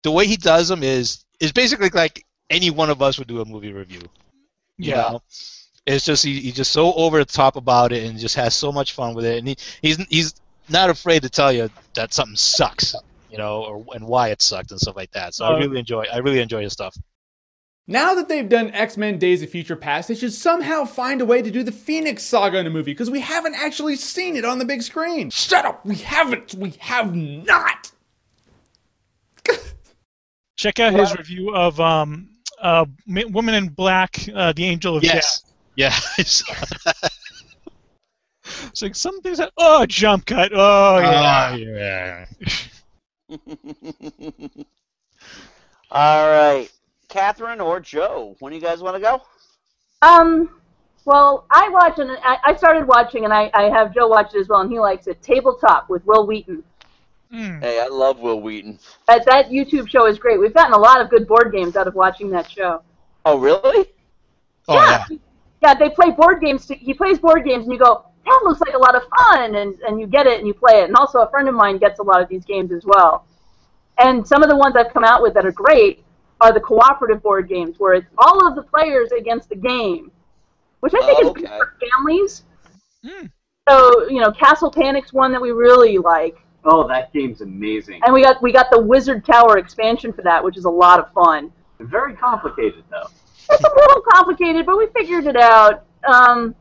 [0.03, 3.41] the way he does them is is basically like any one of us would do
[3.41, 4.09] a movie review.
[4.79, 4.93] You Yeah.
[4.93, 5.21] know?
[5.85, 8.71] It's just he, he's just so over the top about it and just has so
[8.71, 10.33] much fun with it, and he, he's he's
[10.69, 12.95] not afraid to tell you that something sucks,
[13.27, 15.33] you know, or and why it sucked and stuff like that.
[15.33, 16.95] So I Uh, really enjoy I really enjoy his stuff.
[17.91, 21.25] Now that they've done X Men Days of Future Past, they should somehow find a
[21.25, 24.45] way to do the Phoenix Saga in a movie because we haven't actually seen it
[24.45, 25.29] on the big screen.
[25.29, 25.85] Shut up!
[25.85, 26.55] We haven't!
[26.55, 27.91] We have not!
[30.55, 32.29] Check out his review of um,
[32.61, 35.43] uh, Woman in Black, uh, The Angel of Yes.
[35.75, 35.89] Yeah.
[36.17, 37.11] Death.
[38.69, 40.51] It's like some things that, oh, jump cut.
[40.53, 41.49] Oh, yeah.
[41.51, 42.25] Oh, yeah.
[45.91, 46.69] All right,
[47.11, 48.35] Catherine or Joe.
[48.39, 49.21] When do you guys want to go?
[50.01, 50.49] Um,
[51.05, 54.39] well, I watch and I, I started watching, and I, I have Joe watch it
[54.39, 55.21] as well, and he likes it.
[55.21, 56.63] Tabletop with Wil Wheaton.
[57.31, 58.79] Hey, I love Wil Wheaton.
[59.07, 60.39] That that YouTube show is great.
[60.39, 62.81] We've gotten a lot of good board games out of watching that show.
[63.25, 63.87] Oh, really?
[64.67, 65.05] Oh yeah.
[65.61, 66.65] Yeah, they play board games.
[66.67, 69.55] To, he plays board games, and you go, "That looks like a lot of fun,"
[69.55, 70.85] and and you get it and you play it.
[70.85, 73.25] And also, a friend of mine gets a lot of these games as well.
[73.97, 76.03] And some of the ones I've come out with that are great
[76.41, 80.11] are the cooperative board games, where it's all of the players against the game,
[80.81, 82.43] which I think Oh, is good for families.
[83.69, 86.35] So you know, Castle Panic's one that we really like.
[86.65, 88.01] Oh, that game's amazing.
[88.03, 90.99] And we got we got the Wizard Tower expansion for that, which is a lot
[90.99, 91.51] of fun.
[91.79, 93.07] Very complicated though.
[93.49, 95.85] It's a little complicated, but we figured it out.
[96.07, 96.55] Um,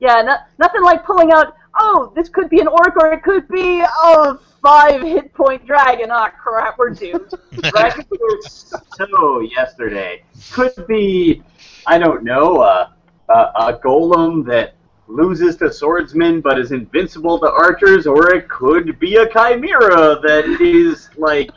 [0.00, 1.54] yeah, no, nothing like pulling out.
[1.78, 6.08] Oh, this could be an orc, or it could be a five hit point dragon.
[6.10, 7.30] Ah, crap, we're doomed.
[7.52, 10.24] Dragon was so yesterday.
[10.50, 11.42] Could be,
[11.86, 12.88] I don't know, uh,
[13.28, 14.74] a, a golem that
[15.06, 20.58] loses to swordsmen but is invincible to archers, or it could be a chimera that
[20.60, 21.50] is like,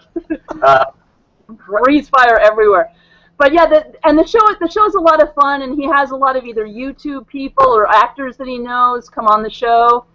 [0.62, 0.86] uh,
[1.68, 2.92] breathes fire everywhere.
[3.40, 6.12] But yeah, the, and the show the show's a lot of fun, and he has
[6.12, 10.06] a lot of either YouTube people or actors that he knows come on the show.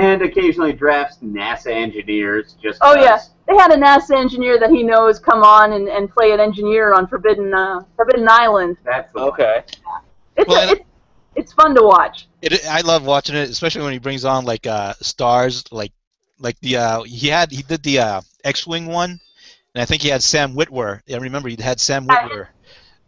[0.00, 2.78] And occasionally drafts NASA engineers just.
[2.82, 3.30] Oh yeah, 'cause.
[3.48, 6.94] they had a NASA engineer that he knows come on and, and play an engineer
[6.94, 8.76] on Forbidden uh, Forbidden Island.
[8.84, 9.64] That's the okay.
[10.36, 10.84] It's Well, a, it's,
[11.34, 12.28] it's fun to watch.
[12.42, 15.92] It, I love watching it, especially when he brings on like uh, stars, like
[16.38, 19.18] like the uh, he had he did the uh, X-wing one,
[19.74, 21.00] and I think he had Sam Witwer.
[21.12, 22.48] I remember he had Sam Witwer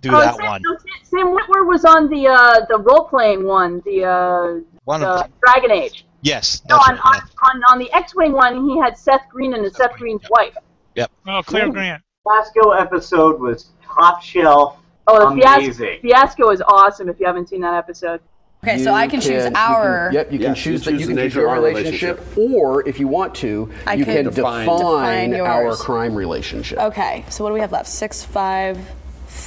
[0.01, 0.63] do Oh, that Sam, one.
[0.65, 5.09] no, Sam Witwer was on the uh, the role playing one, the uh, One the
[5.09, 5.33] of them.
[5.45, 6.07] Dragon Age.
[6.23, 7.01] Yes, No, on, right.
[7.05, 7.21] on,
[7.57, 10.55] on on the X Wing one, he had Seth Green and Seth Green's wife.
[10.95, 11.11] Yep.
[11.27, 11.73] Oh, Claire Ooh.
[11.73, 12.03] Grant.
[12.25, 14.77] Fiasco episode was top shelf.
[15.07, 15.99] Oh, the fiasco, amazing.
[16.03, 17.09] fiasco is awesome.
[17.09, 18.21] If you haven't seen that episode.
[18.63, 20.91] Okay, so I can choose you our- yep, you can Yes, you choose that.
[20.91, 23.71] choose You the can choose nature of your our relationship, or if you want to,
[23.87, 26.79] I you can define- define, define our crime relationship.
[26.79, 27.89] Okay, so what do we have left?
[27.89, 28.77] Six, five,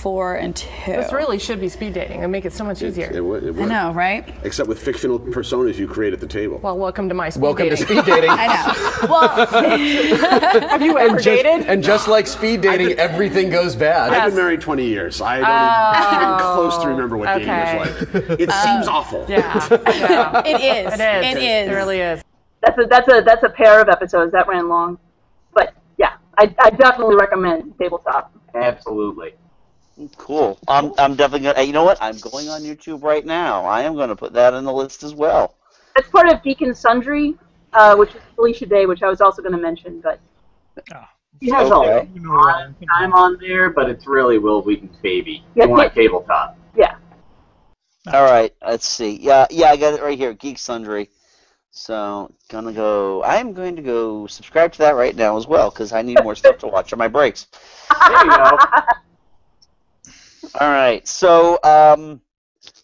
[0.04, 0.68] four, and two.
[0.86, 3.10] This really should be speed dating and make it so much easier.
[3.10, 3.70] It would, it I would.
[3.70, 4.28] know, right?
[4.44, 6.60] Except with fictional personas you create at the table.
[6.62, 7.56] Well, welcome to my speed dating.
[7.56, 8.30] Welcome to speed dating.
[8.34, 9.08] I know.
[9.08, 9.48] Well,
[10.70, 11.68] Have you ever and just, dated?
[11.68, 14.12] and just like speed dating, everything goes bad.
[14.12, 15.22] I've been married 20 years.
[15.22, 17.80] I don't even close to oh, remember what dating okay.
[17.80, 18.40] was like.
[18.42, 19.26] It um, seems awful.
[19.30, 19.68] Yeah.
[19.72, 20.42] yeah.
[20.46, 20.94] it is.
[20.94, 21.36] It is.
[21.36, 21.70] It is.
[21.70, 22.22] It really is.
[22.60, 24.98] That's a that's a that's a pair of episodes that ran long,
[25.54, 28.34] but yeah, I, I definitely recommend Tabletop.
[28.54, 29.34] Absolutely.
[30.18, 30.60] Cool.
[30.68, 31.62] I'm I'm definitely gonna.
[31.62, 31.98] You know what?
[32.02, 33.64] I'm going on YouTube right now.
[33.66, 35.56] I am going to put that in the list as well.
[35.96, 37.36] That's part of Geek and Sundry,
[37.74, 40.02] uh, which is Felicia Day, which I was also going to mention.
[40.02, 40.20] But
[40.94, 41.10] ah.
[41.40, 41.76] He has Okay.
[41.76, 45.44] Uh, a lot of time on there, but it's really Wil Wheaton's baby.
[45.56, 45.90] Yeah, on a yeah.
[45.90, 46.58] tabletop.
[46.76, 46.96] Yeah.
[48.08, 48.18] Ah.
[48.18, 49.20] All right, let's see.
[49.20, 51.10] Yeah, yeah, I got it right here, Geek Sundry.
[51.72, 53.24] So gonna go.
[53.24, 56.36] I'm going to go subscribe to that right now as well because I need more
[56.36, 57.48] stuff to watch on my breaks.
[58.08, 58.58] There you go.
[60.60, 62.22] All right, so um,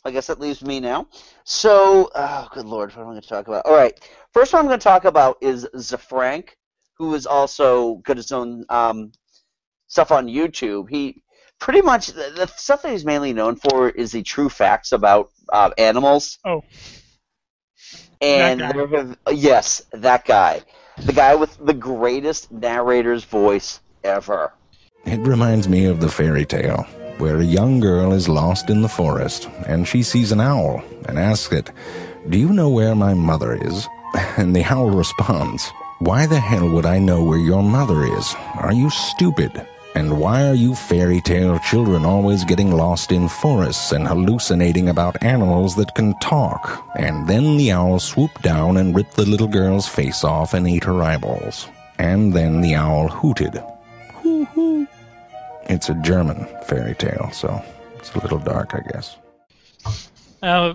[0.03, 1.07] I guess that leaves me now.
[1.43, 3.65] So, oh, good lord, what am I going to talk about?
[3.65, 3.93] All right,
[4.33, 6.57] first one I'm going to talk about is Ze Frank,
[6.97, 9.11] who is also got his own um,
[9.87, 10.89] stuff on YouTube.
[10.89, 11.21] He
[11.59, 15.29] pretty much the, the stuff that he's mainly known for is the true facts about
[15.53, 16.39] uh, animals.
[16.45, 16.63] Oh.
[18.19, 18.97] And That guy.
[18.97, 20.61] have yes, that guy,
[20.97, 24.53] the guy with the greatest narrator's voice ever.
[25.05, 26.87] It reminds me of the fairy tale
[27.19, 31.19] where a young girl is lost in the forest and she sees an owl and
[31.19, 31.71] asks it,
[32.29, 33.87] Do you know where my mother is?
[34.37, 38.33] And the owl responds, Why the hell would I know where your mother is?
[38.55, 39.51] Are you stupid?
[39.95, 45.21] And why are you fairy tale children always getting lost in forests and hallucinating about
[45.23, 46.85] animals that can talk?
[46.95, 50.85] And then the owl swooped down and ripped the little girl's face off and ate
[50.85, 51.67] her eyeballs.
[51.97, 53.61] And then the owl hooted.
[54.21, 54.87] Hoo hoo.
[55.69, 57.63] It's a German fairy tale, so
[57.95, 59.17] it's a little dark, I guess.
[60.41, 60.73] Uh,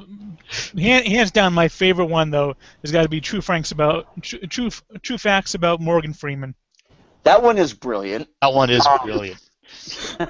[0.79, 4.39] hand, hands down, my favorite one though has got to be True Franks about True,
[4.41, 4.71] True
[5.03, 6.55] True Facts about Morgan Freeman.
[7.25, 8.29] That one is brilliant.
[8.43, 9.41] That one is Um, brilliant.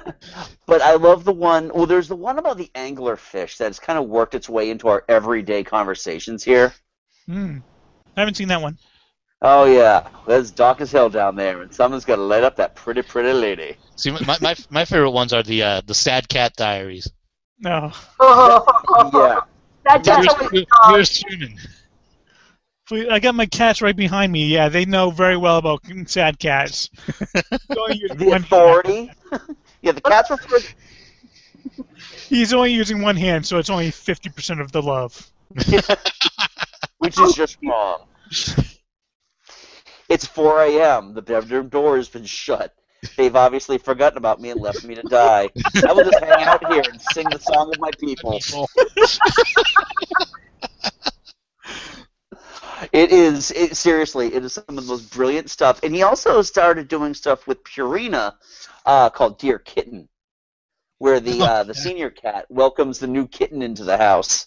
[0.65, 1.71] But I love the one.
[1.73, 4.87] Well, there's the one about the angler fish that's kind of worked its way into
[4.87, 6.73] our everyday conversations here.
[7.27, 7.57] Hmm.
[8.17, 8.79] I haven't seen that one.
[9.47, 12.73] Oh yeah, that's dark as hell down there, and someone's got to light up that
[12.73, 13.77] pretty, pretty lady.
[13.95, 17.11] See, my, my my favorite ones are the uh, the Sad Cat Diaries.
[17.59, 17.91] No.
[18.19, 19.41] yeah.
[19.83, 21.55] That Yours, just yours- yours truly.
[22.87, 24.47] Please, I got my cats right behind me.
[24.47, 26.89] Yeah, they know very well about sad cats.
[27.69, 29.11] The authority.
[29.83, 30.37] yeah, the cats were.
[30.37, 30.73] first-
[32.29, 35.31] He's only using one hand, so it's only fifty percent of the love.
[36.97, 37.99] which is just wrong.
[40.09, 41.13] It's 4 a.m.
[41.13, 42.75] The bedroom door has been shut.
[43.17, 45.49] They've obviously forgotten about me and left me to die.
[45.87, 48.39] I will just hang out here and sing the song of my people.
[52.91, 54.33] It is it, seriously.
[54.33, 55.81] It is some of the most brilliant stuff.
[55.83, 58.35] And he also started doing stuff with Purina,
[58.85, 60.09] uh, called Dear Kitten,
[60.97, 64.45] where the uh, the senior cat welcomes the new kitten into the house.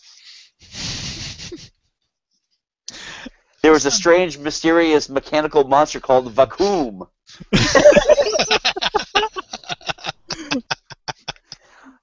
[3.62, 7.06] There was a strange, mysterious mechanical monster called Vacuum.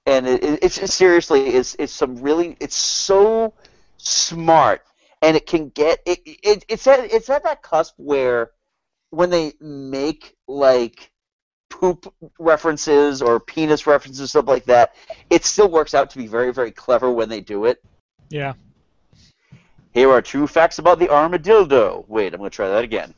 [0.06, 3.54] and it, it, it's seriously, it's it's some really, it's so
[3.98, 4.82] smart,
[5.22, 6.66] and it can get it, it.
[6.68, 8.52] It's at it's at that cusp where
[9.12, 11.12] when they make like
[11.70, 14.94] poop references or penis references stuff like that,
[15.30, 17.82] it still works out to be very very clever when they do it.
[18.30, 18.54] Yeah.
[19.96, 22.04] Here are true facts about the armadillo.
[22.10, 23.14] Wait, I'm going to try that again.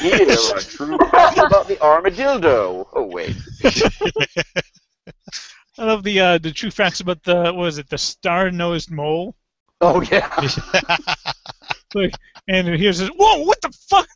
[0.00, 2.88] Here are true facts about the armadillo.
[2.94, 3.36] Oh, wait.
[5.78, 9.36] I love the uh, the true facts about the what was it the star-nosed mole.
[9.80, 10.30] Oh yeah.
[11.94, 12.14] Like,
[12.48, 13.08] and here's this.
[13.16, 13.44] Whoa!
[13.44, 14.08] What the fuck?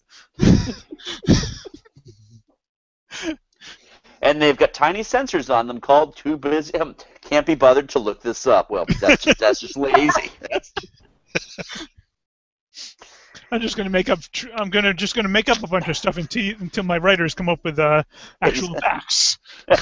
[4.22, 6.74] And they've got tiny sensors on them called too busy.
[6.74, 8.70] Um, can't be bothered to look this up.
[8.70, 10.30] Well, that's just, that's just lazy.
[10.50, 10.72] That's,
[13.52, 14.20] I'm just gonna make up.
[14.54, 17.48] I'm gonna just gonna make up a bunch of stuff until until my writers come
[17.48, 18.04] up with uh,
[18.40, 19.38] actual facts.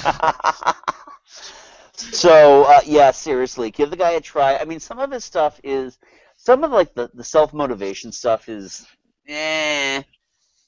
[1.92, 4.56] so uh, yeah, seriously, give the guy a try.
[4.56, 5.98] I mean, some of his stuff is
[6.36, 8.86] some of like the, the self motivation stuff is
[9.26, 10.02] eh,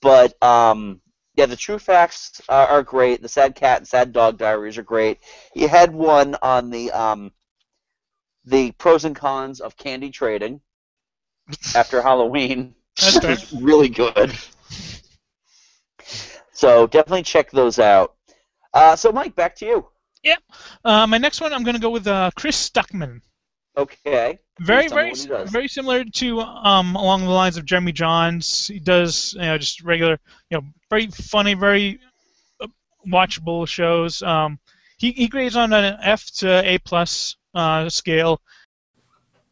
[0.02, 1.00] but um,
[1.36, 3.22] yeah, the true facts are, are great.
[3.22, 5.20] The sad cat and sad dog diaries are great.
[5.54, 7.32] He had one on the um,
[8.44, 10.60] the pros and cons of candy trading
[11.74, 12.74] after Halloween.
[13.00, 14.32] That's was really good.
[16.52, 18.14] So definitely check those out.
[18.74, 19.86] Uh, so Mike, back to you.
[20.22, 20.42] Yep.
[20.84, 23.22] Uh, my next one, I'm gonna go with uh, Chris Stuckman.
[23.76, 24.38] Okay.
[24.60, 25.50] Very, Please tell me very, what he does.
[25.50, 28.70] very similar to um, along the lines of Jeremy Jahns.
[28.70, 30.18] He does, you know, just regular,
[30.50, 31.98] you know, very funny, very
[32.60, 32.66] uh,
[33.06, 34.22] watchable shows.
[34.22, 34.58] Um,
[34.98, 38.42] he he grades on an F to A plus uh, scale.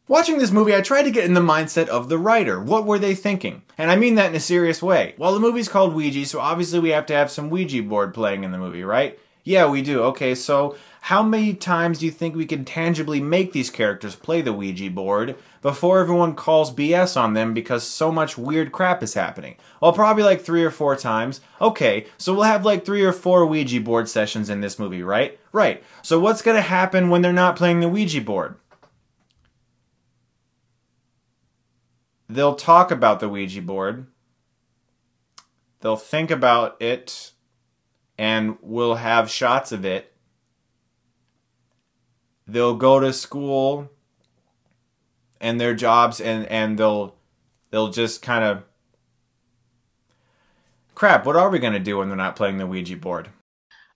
[0.09, 2.59] Watching this movie, I tried to get in the mindset of the writer.
[2.59, 3.61] What were they thinking?
[3.77, 5.13] And I mean that in a serious way.
[5.19, 8.43] Well, the movie's called Ouija, so obviously we have to have some Ouija board playing
[8.43, 9.19] in the movie, right?
[9.43, 10.01] Yeah, we do.
[10.01, 14.41] Okay, so How many times do you think we can tangibly make these characters play
[14.41, 19.13] the Ouija board before everyone calls BS on them because so much weird crap is
[19.13, 19.57] happening?
[19.79, 21.39] Well, probably like three or four times.
[21.61, 25.39] Okay, so we'll have like three or four Ouija board sessions in this movie, right?
[25.51, 25.83] Right.
[26.01, 28.55] So what's to happen when they're not playing the Ouija board?
[32.29, 34.05] They'll talk about the Ouija board.
[35.81, 37.31] They'll think about it
[38.17, 40.13] and we'll have shots of it.
[42.47, 43.89] They'll go to school
[45.41, 47.15] and their jobs and and they'll
[47.71, 48.63] they'll just kind of
[50.95, 53.29] crap what are we to do when they're not playing the ouija board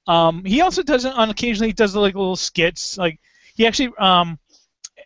[0.08, 1.70] Um, he also does on occasionally.
[1.70, 2.98] He does like little skits.
[2.98, 3.20] Like
[3.56, 4.40] he actually um,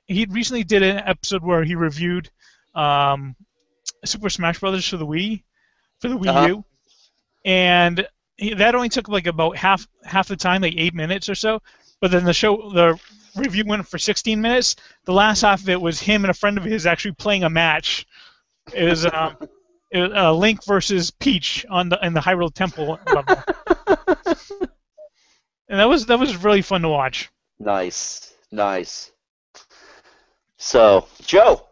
[0.05, 2.29] he recently did an episode where he reviewed
[2.77, 3.35] um,
[4.05, 5.43] Super Smash Brothers for the Wii
[5.99, 6.47] for the Wii Uh-huh.
[6.47, 6.63] U,
[7.45, 8.07] and
[8.55, 11.61] that only took like about half half the time, like eight minutes or so.
[11.99, 12.99] But then the show the
[13.35, 14.75] review went for 16 minutes.
[15.05, 17.49] The last half of it was him and a friend of his actually playing a
[17.49, 18.05] match.
[18.73, 19.37] It was um,
[19.91, 23.43] it was, uh, Link versus Peach on the in the Hyrule Temple level.
[25.69, 27.29] and that was that was really fun to watch.
[27.59, 29.11] Nice, nice.
[30.57, 31.66] So, Joe.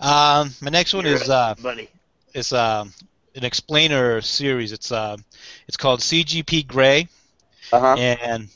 [0.00, 1.88] Um, my next one is uh, buddy.
[2.34, 2.92] It's um,
[3.34, 4.72] an explainer series.
[4.72, 5.16] It's uh,
[5.68, 7.08] it's called CGP Grey,
[7.72, 7.96] uh-huh.
[7.98, 8.48] and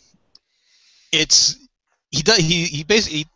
[1.12, 1.56] it's
[2.10, 3.26] he does he he basically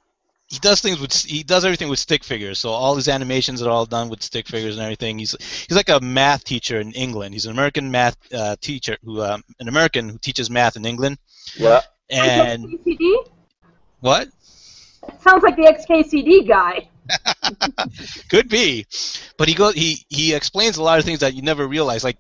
[0.51, 2.59] he does things with he does everything with stick figures.
[2.59, 5.19] So all his animations are all done with stick figures and everything.
[5.19, 7.35] He's he's like a math teacher in England.
[7.35, 11.19] He's an American math uh, teacher who um, an American who teaches math in England.
[11.57, 11.81] Yeah.
[12.11, 13.15] And XKCD?
[14.01, 14.29] what?
[15.21, 16.89] Sounds like the XKCD guy.
[18.29, 18.87] Could be,
[19.37, 19.75] but he goes.
[19.75, 22.05] He he explains a lot of things that you never realize.
[22.05, 22.19] Like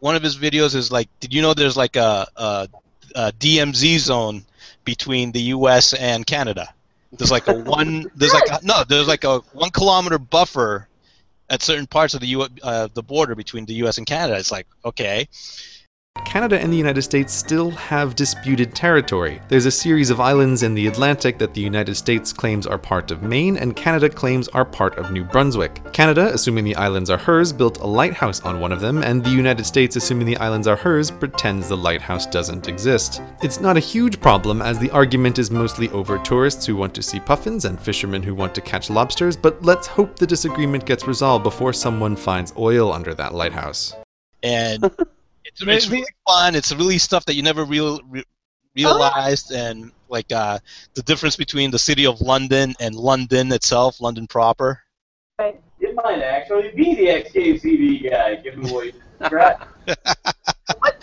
[0.00, 2.68] one of his videos is like, did you know there's like a, a,
[3.14, 4.44] a DMZ zone
[4.84, 5.94] between the U.S.
[5.94, 6.72] and Canada?
[7.12, 8.10] There's like a one.
[8.14, 8.84] There's like a, no.
[8.84, 10.88] There's like a one kilometer buffer
[11.48, 12.46] at certain parts of the U.
[12.62, 13.98] Uh, the border between the U.S.
[13.98, 14.38] and Canada.
[14.38, 15.28] It's like okay.
[16.24, 19.40] Canada and the United States still have disputed territory.
[19.48, 23.10] There's a series of islands in the Atlantic that the United States claims are part
[23.10, 25.80] of Maine and Canada claims are part of New Brunswick.
[25.92, 29.30] Canada, assuming the islands are hers, built a lighthouse on one of them, and the
[29.30, 33.22] United States, assuming the islands are hers, pretends the lighthouse doesn't exist.
[33.42, 37.02] It's not a huge problem, as the argument is mostly over tourists who want to
[37.02, 41.06] see puffins and fishermen who want to catch lobsters, but let's hope the disagreement gets
[41.06, 43.94] resolved before someone finds oil under that lighthouse.
[44.42, 44.90] and
[45.60, 46.54] it's, it's really fun.
[46.54, 48.24] It's really stuff that you never real, re-
[48.74, 50.58] realized, and like uh,
[50.94, 54.80] the difference between the city of London and London itself, London proper.
[55.38, 59.68] It might actually be the XKCD guy giving away crap.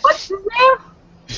[0.00, 0.76] What's his name?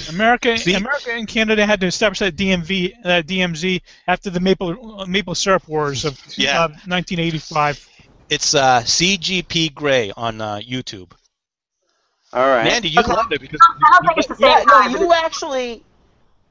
[0.08, 5.06] America, America and Canada had to establish that DMV, uh, DMZ after the maple uh,
[5.06, 6.64] maple syrup wars of Yeah.
[6.64, 7.88] uh, 1985.
[8.28, 11.12] It's uh, CGP Grey on uh, YouTube.
[12.36, 12.64] All right.
[12.64, 15.82] Mandy, you love it because I don't think it's the same Yeah, no, you actually.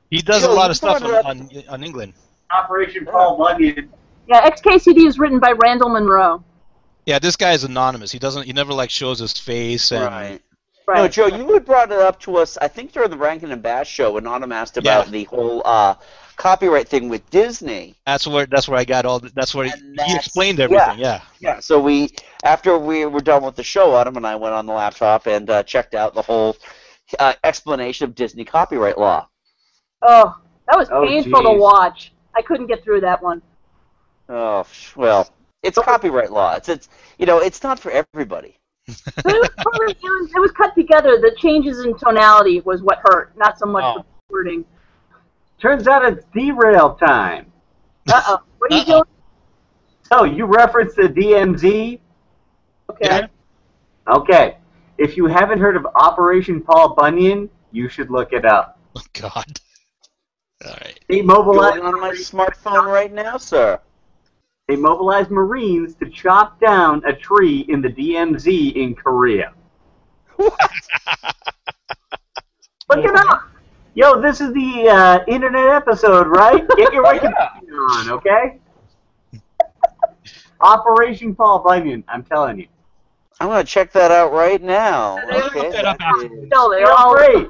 [0.10, 2.14] he does Joe, a lot of stuff on, on, on England.
[2.52, 3.92] Operation Paul Bunyan.
[4.28, 6.44] Yeah, XKCD is written by Randall Munroe.
[7.06, 8.12] Yeah, this guy is anonymous.
[8.12, 8.44] He doesn't.
[8.48, 9.92] He never like shows his face.
[9.92, 10.40] And,
[10.88, 10.98] Right.
[10.98, 13.62] No, Joe, you had brought it up to us, I think during the Rankin and
[13.62, 15.12] Bass show when Autumn asked about Yeah.
[15.12, 15.96] the whole uh,
[16.36, 17.96] copyright thing with Disney.
[18.06, 18.46] That's where.
[18.46, 19.20] That's where I got all.
[19.20, 19.72] The, that's where he,
[20.06, 21.00] he explained everything.
[21.00, 21.22] Yeah.
[21.40, 22.10] Yeah, so we,
[22.44, 25.50] after we were done with the show, Adam and I went on the laptop and
[25.50, 26.56] uh, checked out the whole
[27.20, 29.28] uh, explanation of Disney copyright law.
[30.02, 30.36] Oh,
[30.68, 32.12] that was Oh, painful to watch.
[32.36, 33.42] I couldn't get through that one.
[34.28, 34.66] Oh,
[34.96, 35.30] well,
[35.64, 36.56] it's copyright law.
[36.56, 38.58] It's, it's you know, it's not for everybody.
[38.88, 41.18] It was, probably- it was, it was cut together.
[41.20, 43.98] The changes in tonality was what hurt, not so much Oh.
[44.00, 44.66] the wording.
[45.62, 47.52] Turns out it's derail time.
[48.12, 48.40] Uh oh.
[48.58, 49.04] What are you doing?
[50.12, 52.00] So you referenced the DMZ.
[52.92, 53.28] Okay.
[54.08, 54.58] Okay.
[54.98, 58.80] If you haven't heard of Operation Paul Bunyan, you should look it up.
[58.96, 59.60] Oh God.
[60.64, 61.00] All right.
[61.10, 63.80] They mobilized on my smartphone right now, sir.
[64.68, 69.54] They mobilized Marines to chop down a tree in the DMZ in Korea.
[70.38, 70.54] What?
[72.90, 73.44] look it up.
[73.96, 76.68] Yo, this is the uh, internet episode, right?
[76.76, 78.60] Get your Wikipedia on, okay?
[80.60, 82.68] Operation Paul Bunyan, I'm telling you.
[83.40, 85.18] I'm gonna check that out right now.
[85.32, 85.82] Okay.
[86.52, 87.48] No, they're Feel all free.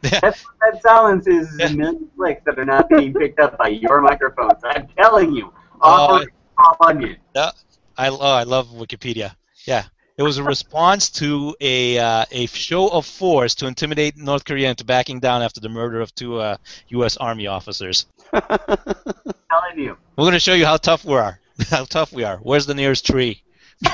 [0.00, 3.68] That's what that silence is a million clicks that are not being picked up by
[3.68, 4.62] your microphones.
[4.64, 5.52] I'm telling you.
[5.82, 7.16] Oh, Operation Paul Bunyan.
[7.34, 7.50] Yeah.
[7.98, 9.34] I oh, I love Wikipedia.
[9.66, 9.84] Yeah.
[10.18, 14.70] It was a response to a uh, a show of force to intimidate North Korea
[14.70, 16.56] into backing down after the murder of two uh,
[16.88, 17.18] U.S.
[17.18, 18.06] Army officers.
[18.32, 19.96] telling you.
[20.16, 21.38] We're going to show you how tough we are.
[21.70, 22.36] How tough we are.
[22.38, 23.42] Where's the nearest tree?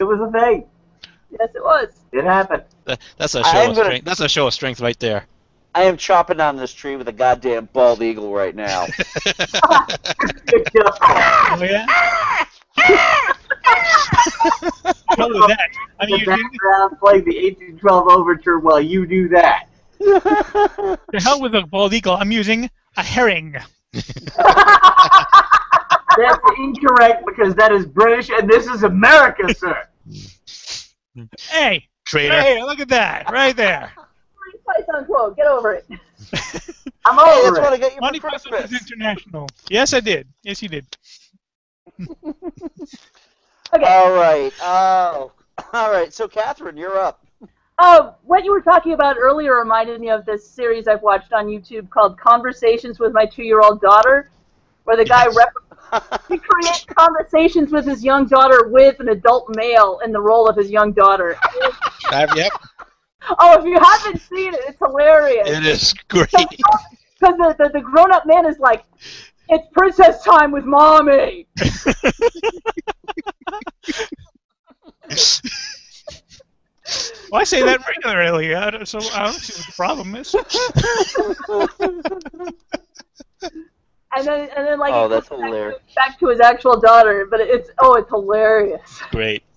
[0.00, 0.64] It was a thing.
[1.30, 1.88] Yes, it was.
[2.12, 2.62] It happened.
[2.84, 4.04] That- That's a I'm show of gonna- strength.
[4.04, 5.26] That's a show of strength right there.
[5.74, 8.86] I am chopping down this tree with a goddamn bald eagle right now.
[9.64, 11.86] Oh yeah.
[15.16, 15.68] Hell with that.
[16.00, 19.68] I mean, the you, background playing the 1812 overture while you do that.
[19.98, 22.14] the hell with a bald eagle.
[22.14, 23.56] I'm using a herring.
[23.92, 24.08] That's
[26.58, 29.86] incorrect because that is British and this is America, sir.
[31.48, 32.40] Hey, Traitor.
[32.40, 33.92] Hey, look at that right there.
[34.66, 35.36] Python quote.
[35.36, 35.86] Get over it.
[37.04, 37.62] I'm Hey, over that's it.
[37.62, 38.82] what I got you Monty for Python Christmas.
[38.82, 39.48] is international.
[39.70, 40.28] Yes, I did.
[40.42, 40.86] Yes, you did.
[43.72, 44.52] All right.
[44.60, 45.32] Oh,
[45.72, 46.12] all right.
[46.12, 47.24] So, Catherine, you're up.
[47.78, 51.46] Uh, what you were talking about earlier reminded me of this series I've watched on
[51.46, 54.30] YouTube called Conversations with My Two-Year-Old Daughter,
[54.84, 55.52] where the guy rep-
[56.28, 60.56] he creates conversations with his young daughter with an adult male in the role of
[60.56, 61.36] his young daughter.
[62.10, 62.52] Uh, yep.
[63.38, 65.48] Oh, if you haven't seen it, it's hilarious.
[65.48, 66.30] It is great.
[67.20, 68.84] Because the, the, the grown up man is like,
[69.48, 71.46] it's princess time with mommy.
[77.30, 80.34] Well, I say that regularly, I don't, so I don't see what the problem is.
[84.16, 85.80] And then, and then like, Oh, it goes that's hilarious.
[85.94, 89.00] back to his actual daughter, but it's, oh, it's hilarious.
[89.10, 89.42] Great.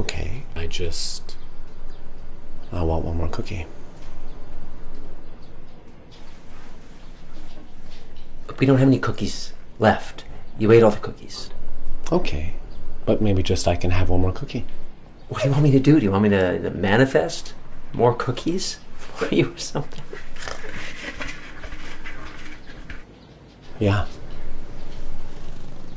[0.00, 1.36] Okay, I just.
[2.70, 3.66] I want one more cookie.
[8.58, 10.24] We don't have any cookies left.
[10.58, 11.50] You ate all the cookies.
[12.10, 12.54] Okay,
[13.06, 14.64] but maybe just I can have one more cookie.
[15.28, 16.00] What do you want me to do?
[16.00, 17.52] Do you want me to, to manifest
[17.92, 20.02] more cookies for you or something?
[23.78, 24.06] Yeah.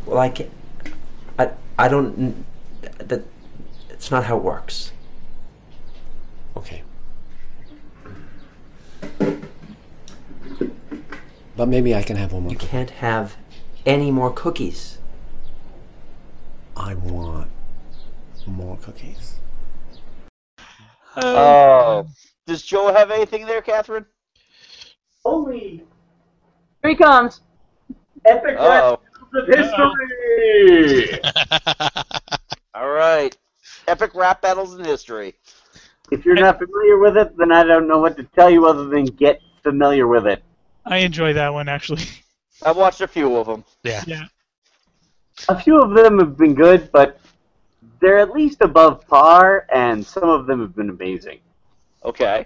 [0.05, 0.51] Well, I can't.
[1.39, 2.45] I, I don't.
[2.99, 3.23] That.
[3.89, 4.91] It's not how it works.
[6.57, 6.83] Okay.
[11.61, 12.71] But maybe I can have one more You cookie.
[12.71, 13.37] can't have
[13.85, 14.97] any more cookies.
[16.75, 17.51] I want
[18.47, 19.35] more cookies.
[21.17, 22.07] Oh, oh.
[22.47, 24.07] does Joe have anything there, Catherine?
[25.23, 25.83] Holy
[26.81, 27.41] Here he comes.
[28.25, 28.99] epic Uh-oh.
[29.35, 31.19] of history!
[32.73, 33.37] All right.
[33.87, 35.35] Epic rap battles in history.
[36.11, 38.85] if you're not familiar with it, then I don't know what to tell you other
[38.85, 40.43] than get familiar with it.
[40.85, 42.03] I enjoy that one actually.
[42.63, 43.63] I've watched a few of them.
[43.83, 44.03] Yeah.
[44.05, 44.25] Yeah.
[45.49, 47.19] A few of them have been good, but
[47.99, 51.39] they're at least above par, and some of them have been amazing.
[52.05, 52.45] Okay.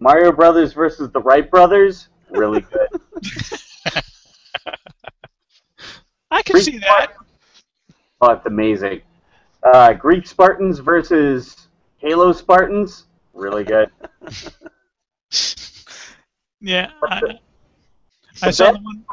[0.00, 2.88] Mario Brothers versus the Wright Brothers, really good.
[6.30, 7.12] I can see that.
[8.20, 9.02] Oh, it's amazing.
[9.62, 13.04] Uh, Greek Spartans versus Halo Spartans,
[13.34, 13.90] really good.
[16.64, 16.90] Yeah.
[17.02, 17.38] I,
[18.42, 19.04] I The saw the one.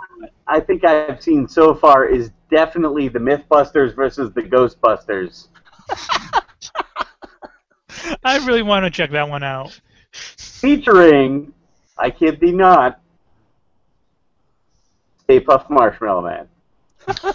[0.47, 5.47] I think I've seen so far is definitely the Mythbusters versus the Ghostbusters.
[8.23, 9.79] I really want to check that one out.
[10.11, 11.53] Featuring,
[11.97, 12.99] I kid thee not,
[15.23, 16.47] Stay Puft Marshmallow Man.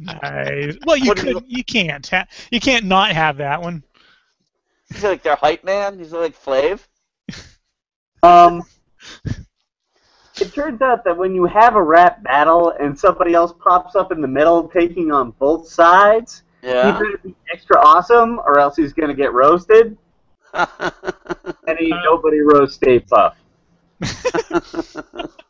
[0.00, 0.76] Nice.
[0.86, 1.44] Well, you could.
[1.46, 2.06] You can't.
[2.08, 3.82] Ha- you can't not have that one.
[4.92, 5.98] He's like their hype man.
[5.98, 6.80] He's like Flav.
[8.22, 8.62] Um,
[10.40, 14.12] it turns out that when you have a rap battle and somebody else pops up
[14.12, 16.86] in the middle taking on both sides, Yeah.
[16.86, 19.96] he better be extra awesome or else he's going to get roasted.
[20.54, 20.70] and
[21.80, 23.34] ain't nobody roast Stay Puft.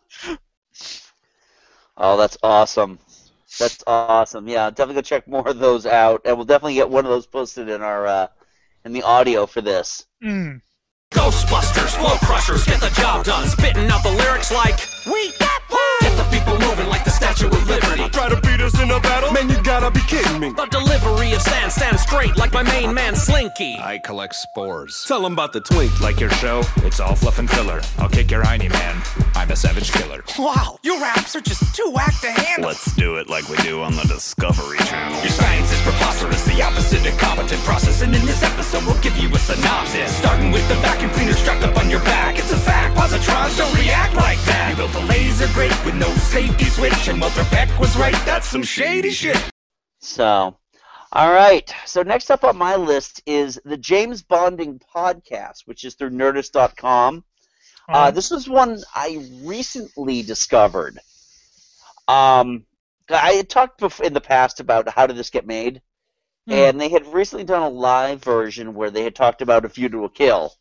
[1.97, 2.99] Oh, that's awesome.
[3.59, 4.49] That's awesome.
[4.49, 7.27] Yeah, definitely go check more of those out, and we'll definitely get one of those
[7.27, 8.27] posted in our uh,
[8.85, 10.07] in the audio for this.
[10.25, 10.63] Mm.
[11.13, 13.47] Ghostbusters, flow crushers, get the job done.
[13.49, 16.01] Spitting out the lyrics like We got one.
[16.01, 18.09] Get the people moving like the Statue of Liberty.
[18.11, 19.33] Try to beat us in a battle?
[19.33, 20.51] Man, you gotta be kidding me.
[20.53, 21.73] The delivery of understand.
[21.73, 23.79] Stand straight like my main man Slinky.
[23.79, 25.05] I collect spores.
[25.07, 26.01] Tell them about the twink.
[26.01, 27.81] Like your show, it's all fluff and filler.
[27.99, 29.03] I'll kick your hiney, man.
[29.35, 30.23] I'm a savage killer.
[30.39, 32.69] Wow, your raps are just too whack to handle.
[32.69, 35.21] Let's do it like we do on the Discovery Channel.
[35.21, 38.15] Your science is preposterous, the opposite of competent processing.
[38.15, 40.15] In this episode, we'll give you a synopsis.
[40.17, 42.39] Starting with the vacuum cleaner strapped up on your back.
[42.39, 44.71] It's a fact, positrons don't react like that.
[44.71, 48.49] You built a laser grate with no safety switch, and Walter Peck was right, that's
[48.49, 49.41] some shady shit.
[50.01, 50.57] So,
[51.13, 51.73] all right.
[51.87, 57.23] So next up on my list is the James Bonding podcast, which is through Nerdist.com.
[57.89, 60.99] Uh, this was one I recently discovered.
[62.09, 62.67] Um,
[63.09, 65.81] I had talked bef- in the past about how did this get made,
[66.49, 66.53] Hmm.
[66.55, 69.89] and they had recently done a live version where they had talked about A View
[69.91, 70.53] to a Kill,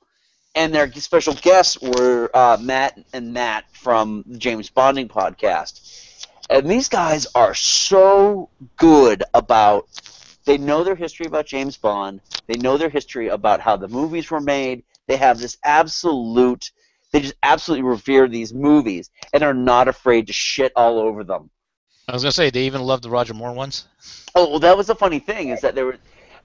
[0.54, 6.10] and their special guests were uh, Matt and Matt from the James Bonding podcast.
[6.52, 9.88] And these guys are so good about.
[10.44, 12.20] They know their history about James Bond.
[12.48, 14.84] They know their history about how the movies were made.
[15.08, 16.72] They have this absolute.
[17.14, 21.50] They just absolutely revere these movies and are not afraid to shit all over them.
[22.10, 23.88] I was gonna say they even love the Roger Moore ones.
[24.36, 25.98] Oh, well, that was the funny thing is that there were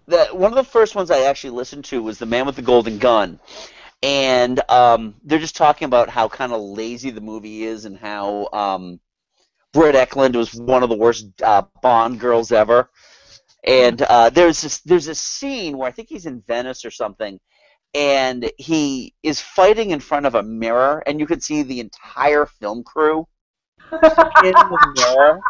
[0.07, 2.63] that one of the first ones I actually listened to was the Man with the
[2.63, 3.41] Golden Gun,
[4.05, 8.49] and um, they're just talking about how kind of lazy the movie is and how
[8.53, 9.01] um,
[9.77, 12.89] Britt Ekland was one of the worst uh, Bond girls ever.
[13.63, 17.39] And uh, there's this there's this scene where I think he's in Venice or something,
[17.95, 22.47] and he is fighting in front of a mirror, and you can see the entire
[22.47, 23.27] film crew
[23.93, 25.41] in the mirror.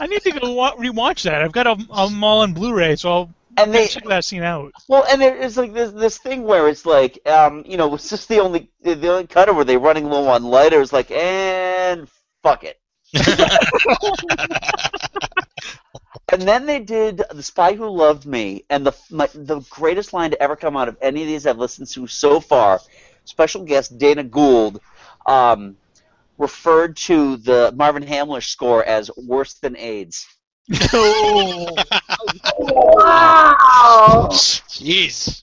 [0.00, 1.42] I need to go wa- rewatch that.
[1.42, 4.72] I've got them them all on Blu-ray, so I'll And they- check that scene out.
[4.88, 8.10] Well, and there is like this this thing where it's like, um, you know, it's
[8.10, 10.72] just the only the only cutter where they're running low on light.
[10.74, 12.08] It was like, and
[12.42, 12.76] fuck it.
[16.32, 20.30] and then they did the Spy Who Loved Me, and the my, the greatest line
[20.30, 22.80] to ever come out of any of these I've listened to so far.
[23.24, 24.80] Special guest Dana Gould
[25.26, 25.76] um,
[26.38, 30.26] referred to the Marvin Hamlisch score as worse than AIDS.
[32.58, 34.28] Wow.
[34.30, 35.42] Jeez.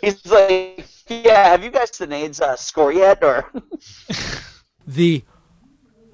[0.00, 3.22] He's like, yeah, have you guys seen AIDS uh, score yet?
[3.22, 3.50] Or
[4.86, 5.22] The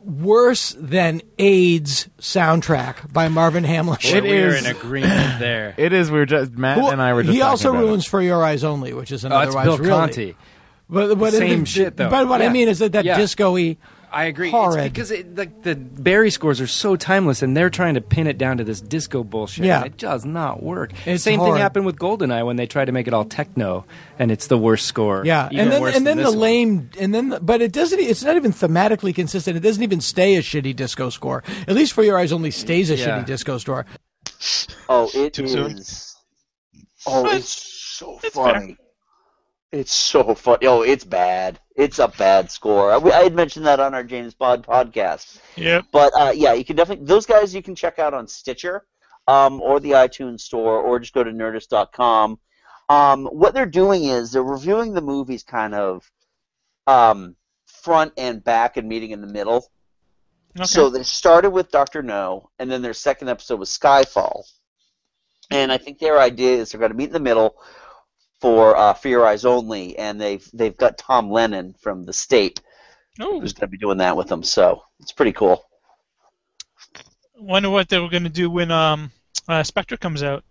[0.04, 4.14] worse than AIDS soundtrack by Marvin Hamlisch.
[4.14, 5.74] It is in agreement there.
[5.78, 6.10] It is.
[6.10, 7.32] We were just Matt Who- and I were just.
[7.32, 7.86] he talking also about it.
[7.86, 9.90] ruins For Your Eyes Only, which is an Oh, it's otherwise Bill really.
[9.90, 10.36] Conti.
[10.90, 12.10] But, but Same the- shit, though.
[12.10, 12.52] But what I Yeah.
[12.52, 13.16] mean is that that Yeah.
[13.16, 13.76] disco-y,
[14.14, 14.50] I agree.
[14.50, 14.84] horrid.
[14.86, 18.26] It's because it, like the Barry scores are so timeless, and they're trying to pin
[18.26, 19.64] it down to this disco bullshit.
[19.64, 19.78] Yeah.
[19.78, 20.92] and it does not work.
[21.06, 21.54] It's Same horrid.
[21.54, 23.84] thing happened with Goldeneye when they tried to make it all techno,
[24.18, 25.22] and it's the worst score.
[25.24, 26.40] Yeah, even and then worse and than then the this one.
[26.40, 27.98] lame and then the, but it doesn't.
[27.98, 29.56] It's not even thematically consistent.
[29.56, 31.42] It doesn't even stay a shitty disco score.
[31.66, 33.06] At least For Your Eyes only stays a Yeah.
[33.22, 33.84] shitty disco score.
[34.88, 35.80] Oh, it Too soon?
[37.06, 38.76] Oh, it's so funny.
[39.74, 40.68] It's so funny.
[40.68, 41.58] Oh, it's bad.
[41.74, 42.92] It's a bad score.
[42.92, 45.40] I, I had mentioned that on our James Bond podcast.
[45.56, 45.82] Yeah.
[45.90, 48.86] But uh, yeah, you can definitely those guys you can check out on Stitcher,
[49.26, 52.38] um, or the iTunes store, or just go to Nerdist.com.
[52.88, 56.08] Um, what they're doing is they're reviewing the movies kind of
[56.86, 57.34] um,
[57.66, 59.72] front and back and meeting in the middle.
[60.56, 60.66] Okay.
[60.66, 64.44] So they started with Doctor No, and then their second episode was Skyfall.
[65.50, 67.56] And I think their idea is they're going to meet in the middle
[68.44, 72.60] for uh, For Your Eyes Only, and they've they've got Tom Lennon from The State
[73.18, 73.40] Oh.
[73.40, 74.42] who's going to be doing that with them.
[74.42, 75.64] So it's pretty cool.
[77.38, 79.10] Wonder what they were going to do when um
[79.48, 80.44] uh, Spectre comes out.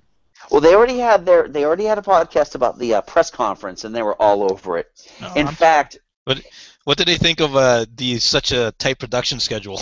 [0.49, 3.83] Well, they already had their they already had a podcast about the uh, press conference,
[3.83, 4.87] and they were all over it.
[5.21, 6.41] Oh, in fact, But
[6.85, 9.79] what did they think of uh, the such a tight production schedule?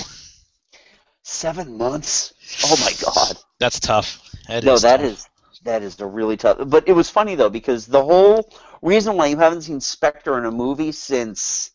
[1.24, 2.34] seven months.
[2.66, 3.38] Oh my God.
[3.57, 4.30] That's tough.
[4.49, 5.05] That no, is that tough.
[5.05, 5.28] is
[5.64, 6.57] that is a really tough.
[6.68, 8.49] But it was funny though because the whole
[8.82, 11.72] reason why you haven't seen Spectre in a movie since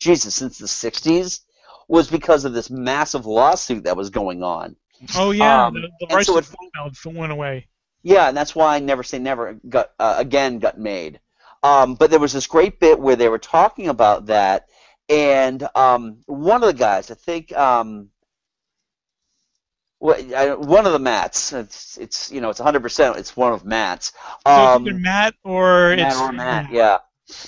[0.00, 1.40] Jesus since the '60s
[1.88, 4.76] was because of this massive lawsuit that was going on.
[5.16, 6.48] Oh yeah, Um, the, the rights so it-
[7.06, 7.68] went away.
[8.04, 11.20] Yeah, and that's why Never Say Never got uh, again got made.
[11.62, 14.66] Um, but there was this great bit where they were talking about that,
[15.08, 18.08] and um, one of the guys, I think, um,
[20.02, 24.12] one of the Matts, it's, it's you know it's 100 percent it's one of Matt's.
[24.46, 26.98] So Um, it's either Matt or Matt it's or Matt, yeah,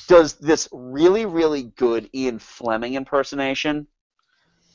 [0.06, 3.88] does this really really good Ian Fleming impersonation.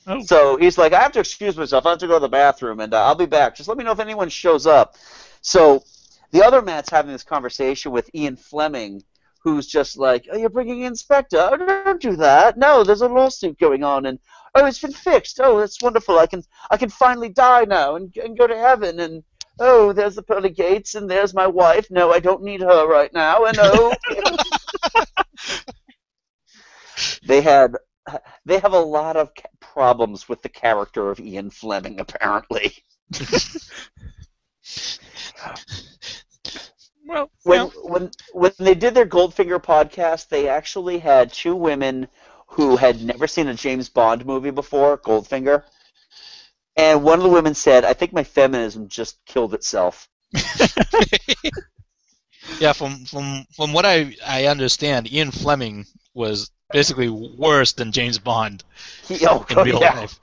[0.08, 0.22] Oh.
[0.24, 1.86] So he's like, I have to excuse myself.
[1.86, 3.56] I have to go to the bathroom, and uh, I'll be back.
[3.56, 4.96] Just let me know if anyone shows up.
[5.42, 5.84] So
[6.32, 9.04] the other Matt's having this conversation with Ian Fleming,
[9.44, 11.38] who's just like, "Oh, you're bringing in Spectre.
[11.40, 12.58] Oh, don't do that.
[12.58, 14.20] No, there's a lawsuit going on, and
[14.56, 15.40] oh, it's been fixed.
[15.42, 16.20] Oh, that's wonderful.
[16.20, 19.00] I can I can finally die now and and go to heaven.
[19.00, 19.24] And
[19.60, 21.88] oh, there's the pearly gates, and there's my wife.
[21.90, 23.46] No, I don't need her right now.
[23.46, 23.94] And oh,
[27.26, 27.76] they had
[28.46, 32.74] they have a lot of problems with the character of Ian Fleming, apparently.
[37.10, 42.08] Well, when when when they did their Goldfinger podcast, they actually had two women
[42.50, 45.64] who had never seen a James Bond movie before, Goldfinger.
[46.76, 50.10] And one of the women said, "I think my feminism just killed itself."
[52.60, 58.18] Yeah, from from from what I I understand, Ian Fleming was basically worse than James
[58.20, 58.64] Bond
[59.08, 60.00] He- oh, in real yeah.
[60.00, 60.20] life.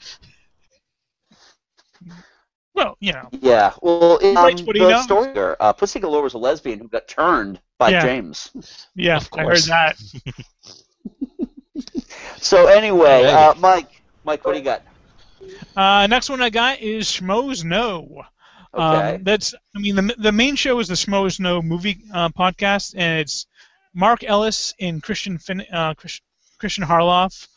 [2.75, 3.29] Well, you know.
[3.33, 3.73] Yeah.
[3.81, 5.05] Well, in um, the knows.
[5.05, 8.03] story, there, uh, Pussy Galore was a lesbian who got turned by Yeah.
[8.03, 8.51] James.
[8.95, 9.97] Yeah, I heard that.
[12.47, 13.33] So anyway, Hey.
[13.33, 14.83] uh, Mike, Mike, what do you got?
[15.77, 18.23] Uh, next one I got is Schmoes Know.
[18.73, 19.15] Okay.
[19.17, 22.95] Um, that's I mean the the main show is the Schmoes Know movie uh, podcast,
[22.97, 23.47] and it's
[23.95, 26.21] Mark Ellis and Christian fin- uh, Chris-
[26.59, 27.49] Christian Harloff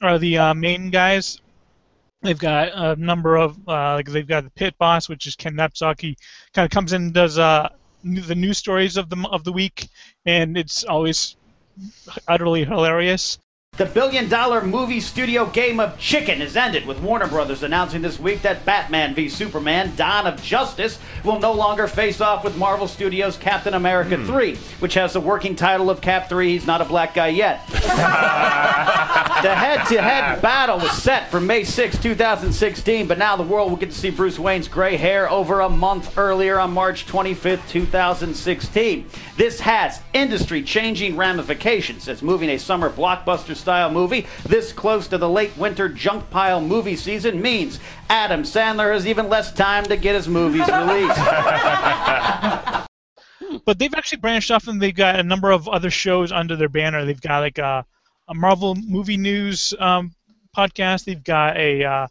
[0.00, 1.38] are the uh, main guys.
[2.22, 5.54] They've got a number of uh, like they've got the pit boss, which is Ken
[5.54, 6.00] Napzok.
[6.00, 6.16] He
[6.54, 7.68] kind of comes in and does uh,
[8.04, 9.88] n- the news stories of the of the week,
[10.24, 11.36] and it's always
[12.28, 13.38] utterly hilarious.
[13.78, 18.20] The billion dollar movie studio game of chicken has ended, with Warner Brothers announcing this
[18.20, 22.86] week that Batman v Superman Dawn of Justice will no longer face off with Marvel
[22.86, 24.26] Studios' Captain America hmm.
[24.26, 27.66] 3, which has the working title of Cap 3 He's Not a Black Guy Yet.
[27.70, 33.70] the head to head battle was set for May 6, 2016, but now the world
[33.70, 37.66] will get to see Bruce Wayne's gray hair over a month earlier on March 25th,
[37.70, 39.08] 2016.
[39.38, 45.16] This has industry changing ramifications as moving a summer blockbuster style movie this close to
[45.16, 47.78] the late winter junk pile movie season means
[48.10, 51.16] Adam Sandler has even less time to get his movies released.
[53.64, 56.68] but they've actually branched off and they've got a number of other shows under their
[56.68, 57.04] banner.
[57.04, 57.86] They've got like a,
[58.28, 60.14] a Marvel movie news um,
[60.56, 61.04] podcast.
[61.04, 62.06] They've got a uh,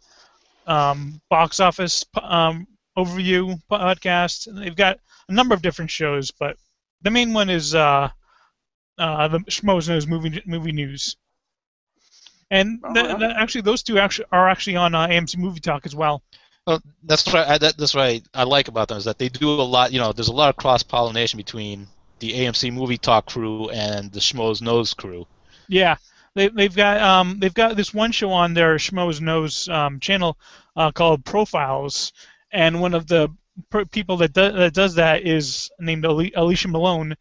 [0.66, 4.46] um, box office um, overview podcast.
[4.46, 4.98] And they've got
[5.28, 6.56] a number of different shows, but
[7.02, 8.08] the main one is uh,
[8.98, 11.16] uh, the Schmoes Knows movie movie news.
[12.52, 15.96] And th- th- actually, those two actually are actually on uh, AMC Movie Talk as
[15.96, 16.22] well.
[16.66, 19.30] Well, that's what I, that, that's what I, I like about them is that they
[19.30, 19.90] do a lot.
[19.90, 21.86] You know, there's a lot of cross pollination between
[22.18, 25.26] the AMC Movie Talk crew and the Schmoes Know crew.
[25.66, 25.96] Yeah,
[26.34, 30.36] they they've got um they've got this one show on their Schmoes Knows um, channel
[30.76, 32.12] uh, called Profiles,
[32.52, 33.34] and one of the
[33.70, 37.14] per- people that do, that does that is named Ali- Alicia Malone,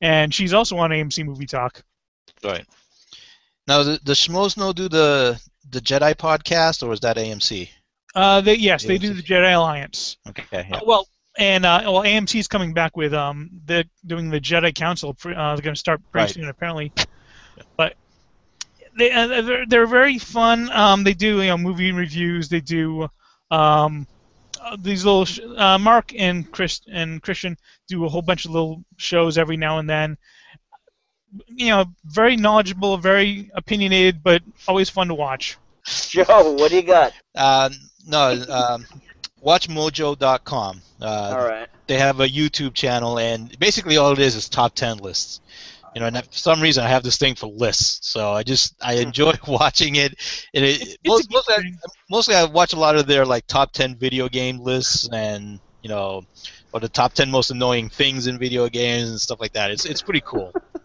[0.00, 1.82] and she's also on AMC Movie Talk.
[2.42, 2.64] Right.
[3.68, 5.40] Now, the, the Schmoes do the
[5.70, 7.68] the Jedi podcast, or is that AMC?
[8.14, 10.16] Uh, they yes they do the Jedi Alliance.
[10.26, 10.66] Okay.
[10.70, 10.78] Yeah.
[10.78, 11.06] Uh, well,
[11.38, 15.10] and uh, well AMC's coming back with um they're doing the Jedi Council.
[15.22, 16.34] Uh, they're going to start pretty Right.
[16.34, 16.92] soon apparently,
[17.76, 17.94] but.
[18.98, 20.72] They, uh, they're, they're very fun.
[20.72, 22.48] Um, they do you know movie reviews.
[22.48, 23.06] They do
[23.48, 24.08] um,
[24.60, 27.56] uh, these little sh- uh, Mark and Chris and Christian
[27.86, 30.16] do a whole bunch of little shows every now and then.
[31.48, 35.58] You know, very knowledgeable, very opinionated, but always fun to watch.
[35.84, 37.12] Joe, what do you got?
[37.34, 37.70] Uh,
[38.06, 38.86] no, um,
[39.44, 40.82] watchmojo.com.
[41.00, 41.68] Uh, All right.
[41.86, 45.40] They have a YouTube channel, and basically all it is is top ten lists.
[45.94, 48.74] You know, and for some reason I have this thing for lists, so I just
[48.80, 50.14] I enjoy watching it.
[50.54, 51.62] And it most, mostly, I,
[52.10, 55.88] mostly I watch a lot of their like top ten video game lists, and you
[55.88, 56.24] know,
[56.72, 59.70] or the top ten most annoying things in video games and stuff like that.
[59.70, 60.52] It's it's pretty cool.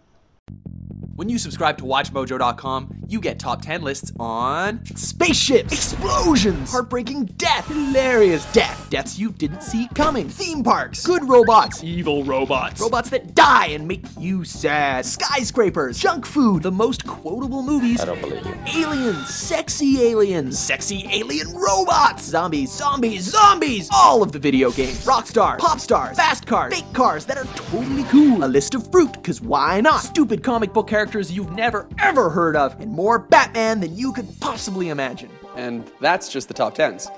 [1.16, 7.68] When you subscribe to WatchMojo.com, you get top 10 lists on spaceships, explosions, heartbreaking death,
[7.68, 13.36] hilarious death, deaths you didn't see coming, theme parks, good robots, evil robots, robots that
[13.36, 18.43] die and make you sad, skyscrapers, junk food, the most quotable movies, I don't believe
[18.43, 25.05] you, aliens, sexy aliens, sexy alien robots, zombies, zombies, zombies, all of the video games,
[25.05, 28.89] rock stars, pop stars, fast cars, fake cars that are totally cool, a list of
[28.91, 33.20] fruit, cause why not, stupid comic book characters you've never ever heard of, and more
[33.20, 35.30] Batman than you could possibly imagine.
[35.56, 37.10] And that's just the top tens.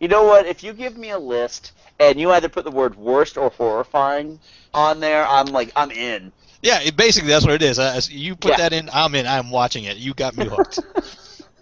[0.00, 0.46] You know what?
[0.46, 4.38] If you give me a list and you either put the word worst or horrifying
[4.74, 6.32] on there, I'm like, I'm in.
[6.62, 7.78] Yeah, it, basically that's what it is.
[7.78, 8.56] Uh, you put Yeah.
[8.68, 9.26] that in, I'm in.
[9.26, 9.96] I'm watching it.
[9.96, 10.80] You got me hooked.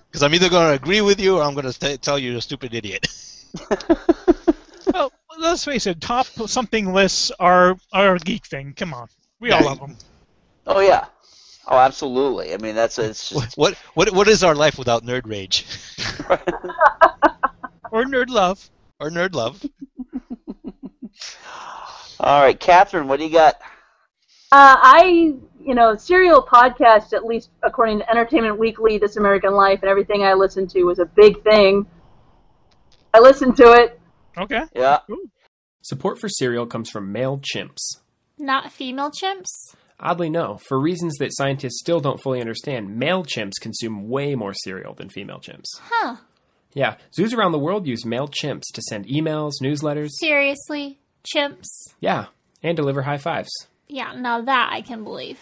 [0.09, 2.39] Because I'm either going to agree with you or I'm going to tell you you're
[2.39, 3.07] a stupid idiot.
[4.93, 8.72] Well, let's face it, top something lists are are a geek thing.
[8.74, 9.09] Come on,
[9.41, 9.66] we all Yeah.
[9.66, 9.97] love them.
[10.66, 11.05] Oh yeah.
[11.69, 12.55] Oh, absolutely.
[12.55, 15.67] I mean, that's it's just What what what is our life without nerd rage?
[17.91, 18.71] or nerd love?
[19.01, 19.64] Or nerd love?
[22.21, 23.09] all right, Catherine.
[23.09, 23.57] What do you got?
[24.53, 29.81] Uh, I, you know, serial podcast, at least according to Entertainment Weekly, This American Life,
[29.83, 31.85] and everything I listened to was a big thing.
[33.12, 34.01] I listened to it.
[34.39, 34.62] Okay.
[34.75, 35.01] Yeah.
[35.83, 37.99] Support for Serial comes from male chimps.
[38.39, 39.75] Not female chimps?
[39.99, 40.59] Oddly, no.
[40.68, 45.09] For reasons that scientists still don't fully understand, male chimps consume way more cereal than
[45.09, 45.64] female chimps.
[45.80, 46.16] Huh.
[46.74, 50.99] Yeah, zoos around the world use male chimps to send emails, newsletters, Seriously?
[51.24, 51.64] Chimps?
[52.01, 52.26] yeah,
[52.62, 53.49] and deliver high fives.
[53.88, 55.38] Yeah, now that I can believe.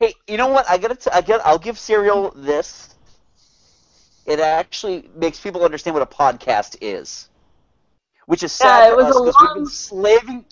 [0.00, 0.68] Hey, you know what?
[0.68, 0.96] I gotta.
[0.96, 1.40] T- I get.
[1.46, 2.94] I'll give Serial this.
[4.26, 7.28] It actually makes people understand what a podcast is,
[8.26, 10.44] which is sad Yeah, it for was us a 'cause we've been slaving.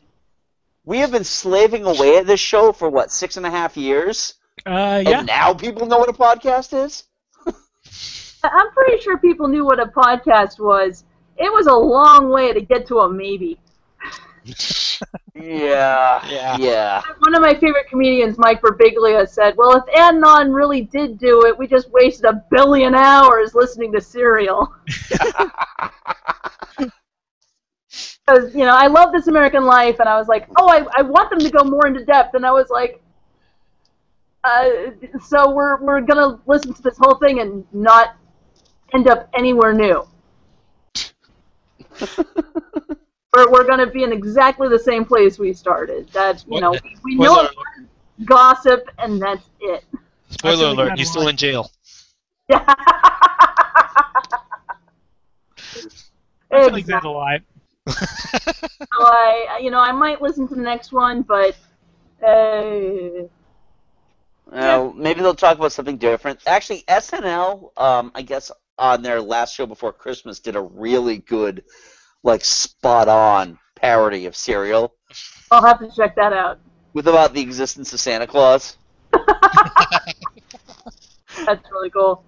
[0.84, 4.34] We have been slaving away at this show for what six and a half years,
[4.66, 5.18] Uh, yeah.
[5.18, 7.04] and now people know what a podcast is.
[7.46, 7.52] I-
[8.48, 11.04] I'm pretty sure people knew what a podcast was.
[11.36, 13.58] It was a long way to get to a maybe.
[15.34, 16.24] Yeah.
[16.28, 16.56] Yeah.
[16.58, 17.02] Yeah.
[17.20, 21.56] One of my favorite comedians, Mike Birbiglia, said, "Well, if Adnan really did do it,
[21.58, 24.72] we just wasted a billion hours listening to Serial."
[28.26, 31.02] Because you know, I love This American Life, and I was like, "Oh, I, I
[31.02, 33.02] want them to go more into depth," and I was like,
[34.44, 34.68] uh,
[35.24, 38.16] "So we're we're gonna listen to this whole thing and not
[38.94, 40.06] end up anywhere new."
[42.16, 46.08] we're, we're going to be in exactly the same place we started.
[46.08, 46.82] That you know, What?
[47.04, 47.48] we know
[48.24, 49.84] gossip, and that's it.
[50.30, 51.70] Spoiler alert, he's still in jail.
[52.50, 52.64] I
[56.50, 57.40] feel like that's a lie.
[58.94, 61.56] So I, you know, I might listen to the next one, but
[62.22, 63.26] uh,
[64.52, 66.40] Uh, maybe they'll talk about something different.
[66.46, 71.64] Actually, SNL, um, I guess on their last show before Christmas, did a really good,
[72.22, 74.94] like spot on parody of Serial
[75.50, 76.60] I'll have to check that out.
[76.92, 78.76] with about the existence of Santa Claus.
[81.44, 82.24] That's really cool.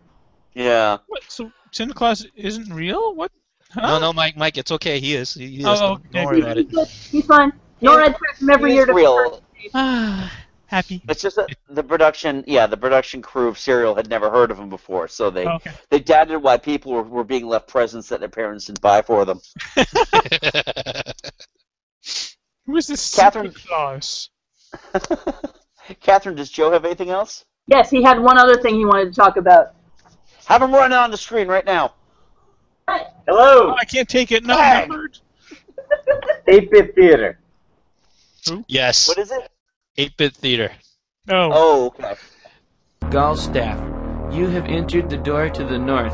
[0.55, 0.99] Yeah.
[1.07, 1.23] What?
[1.29, 3.15] So Santa Claus isn't real?
[3.15, 3.31] What?
[3.77, 5.01] No, no, Mike, Mike, it's okay.
[5.01, 5.35] He is.
[5.35, 5.67] He, he is.
[5.67, 6.09] Oh, Don't- okay.
[6.13, 6.89] Don't worry about it.
[7.11, 7.53] He's fine.
[7.83, 9.43] NORAD tracks him every year to real.
[10.67, 11.03] Happy.
[11.09, 14.59] It's just that the production, yeah, the production crew of Serial had never heard of
[14.59, 15.71] him before, so they Okay.
[15.91, 19.25] they doubted why people were, were being left presents that their parents didn't buy for
[19.25, 19.41] them.
[22.67, 24.31] Who is this Catherine- Santa Claus?
[26.01, 27.45] Catherine, does Joe have anything else?
[27.67, 29.75] Yes, he had one other thing he wanted to talk about.
[30.47, 31.95] Have him run on the screen right now.
[32.89, 34.45] Hello, Oh, I can't take it.
[34.45, 34.87] No, Hey.
[34.89, 35.19] numbered.
[36.49, 37.39] 8-Bit Theater.
[38.69, 39.09] Yes.
[39.09, 39.49] What is it?
[39.97, 40.71] 8-bit theater.
[41.31, 41.51] Oh.
[41.53, 42.15] Oh, okay.
[43.05, 46.13] Galstaff, you have entered the door to the north.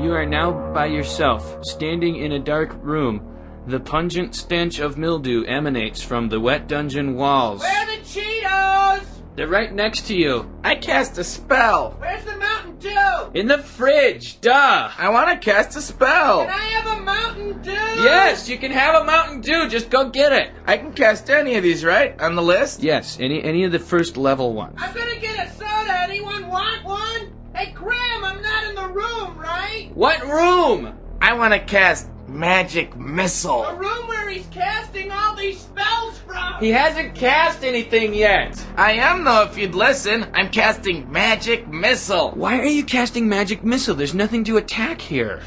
[0.00, 3.34] You are now by yourself, standing in a dark room.
[3.66, 7.60] The pungent stench of mildew emanates from the wet dungeon walls.
[7.60, 9.04] Where are the Cheetos?
[9.38, 10.50] They're right next to you.
[10.64, 11.94] I cast a spell.
[12.00, 13.38] Where's the Mountain Dew?
[13.38, 14.90] In the fridge, duh!
[14.98, 16.40] I want to cast a spell.
[16.40, 17.70] Can I have a Mountain Dew?
[17.70, 20.50] Yes, you can have a Mountain Dew, just go get it!
[20.66, 22.20] I can cast any of these, right?
[22.20, 22.82] On the list?
[22.82, 24.74] Yes, any any of the first level ones.
[24.78, 26.00] I'm gonna get a soda.
[26.00, 27.32] Anyone want one?
[27.54, 29.92] Hey, Graham, I'm not in the room, right?
[29.94, 30.98] What room?
[31.22, 33.62] I want to cast Magic Missile.
[33.64, 36.54] The room where he's casting all these spells from.
[36.60, 38.62] He hasn't cast anything yet.
[38.76, 40.26] I am, though, if you'd listen.
[40.34, 42.32] I'm casting Magic Missile.
[42.32, 43.94] Why are you casting magic missile?
[43.94, 45.42] There's nothing to attack here.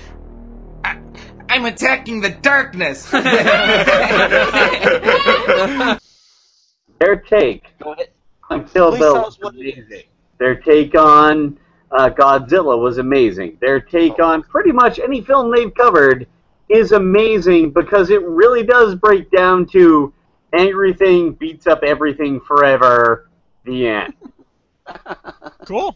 [0.83, 3.09] I'm attacking the darkness.
[6.99, 7.63] Their take
[8.49, 9.77] on Kill Please Bill tell was us what it is.
[9.77, 10.03] amazing.
[10.39, 11.57] Their take on
[11.91, 13.57] uh, Godzilla was amazing.
[13.59, 16.27] Their take on pretty much any film they've covered
[16.71, 20.13] is amazing because it really does break down to
[20.53, 23.29] everything beats up everything forever.
[23.65, 24.13] The end.
[25.65, 25.95] Cool.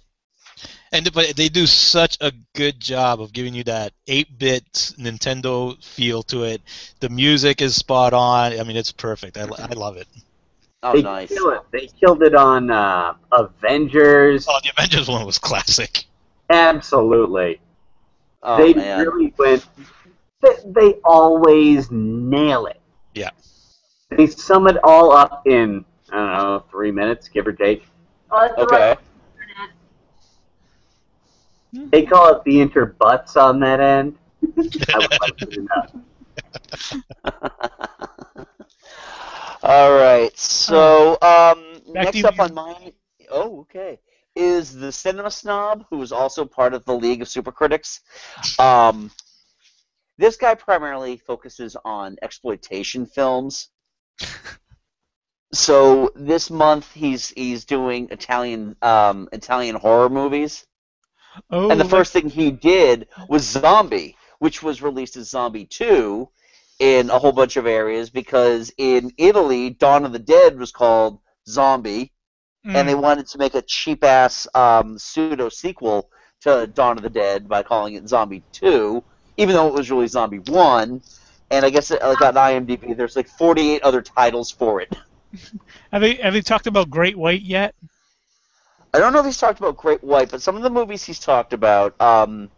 [0.91, 6.23] And but they do such a good job of giving you that 8-bit Nintendo feel
[6.23, 6.61] to it.
[6.99, 8.57] The music is spot on.
[8.57, 9.37] I mean, it's perfect.
[9.37, 10.07] I, I love it.
[10.83, 11.29] Oh, they nice.
[11.29, 11.61] kill it.
[11.71, 14.45] They killed it on uh, Avengers.
[14.47, 16.05] Oh, the Avengers one was classic.
[16.49, 17.59] Absolutely.
[18.43, 18.99] Oh, they man.
[18.99, 19.65] really went.
[20.45, 22.79] They, they always nail it.
[23.13, 23.31] Yeah.
[24.11, 27.83] They sum it all up in I don't know three minutes, give or take.
[28.31, 28.89] Oh, Okay.
[28.89, 28.99] right.
[31.91, 34.17] They call it the interbutts on that end.
[34.93, 36.03] I would like to know.
[39.63, 40.31] All right.
[40.37, 42.93] So, um, next up on my.
[43.29, 43.99] Oh okay.
[44.35, 48.01] Is the cinema snob, who is also part of the League of Super Critics,
[48.59, 49.09] um,
[50.17, 53.69] this guy primarily focuses on exploitation films.
[55.53, 60.65] so this month he's he's doing Italian um, Italian horror movies.
[61.49, 66.29] Oh, and the first thing he did was Zombie, which was released as Zombie 2
[66.79, 71.19] in a whole bunch of areas because in Italy, Dawn of the Dead was called
[71.47, 72.13] Zombie,
[72.63, 76.09] and they wanted to make a cheap ass um, pseudo sequel
[76.41, 79.03] to Dawn of the Dead by calling it Zombie 2,
[79.37, 81.01] even though it was really Zombie 1.
[81.51, 84.95] And I guess it, like on IMDb, there's like 48 other titles for it.
[85.91, 87.75] Have they have they talked about Great White yet?
[88.93, 91.19] I don't know if he's talked about Great White, but some of the movies he's
[91.19, 91.99] talked about.
[92.01, 92.49] Um,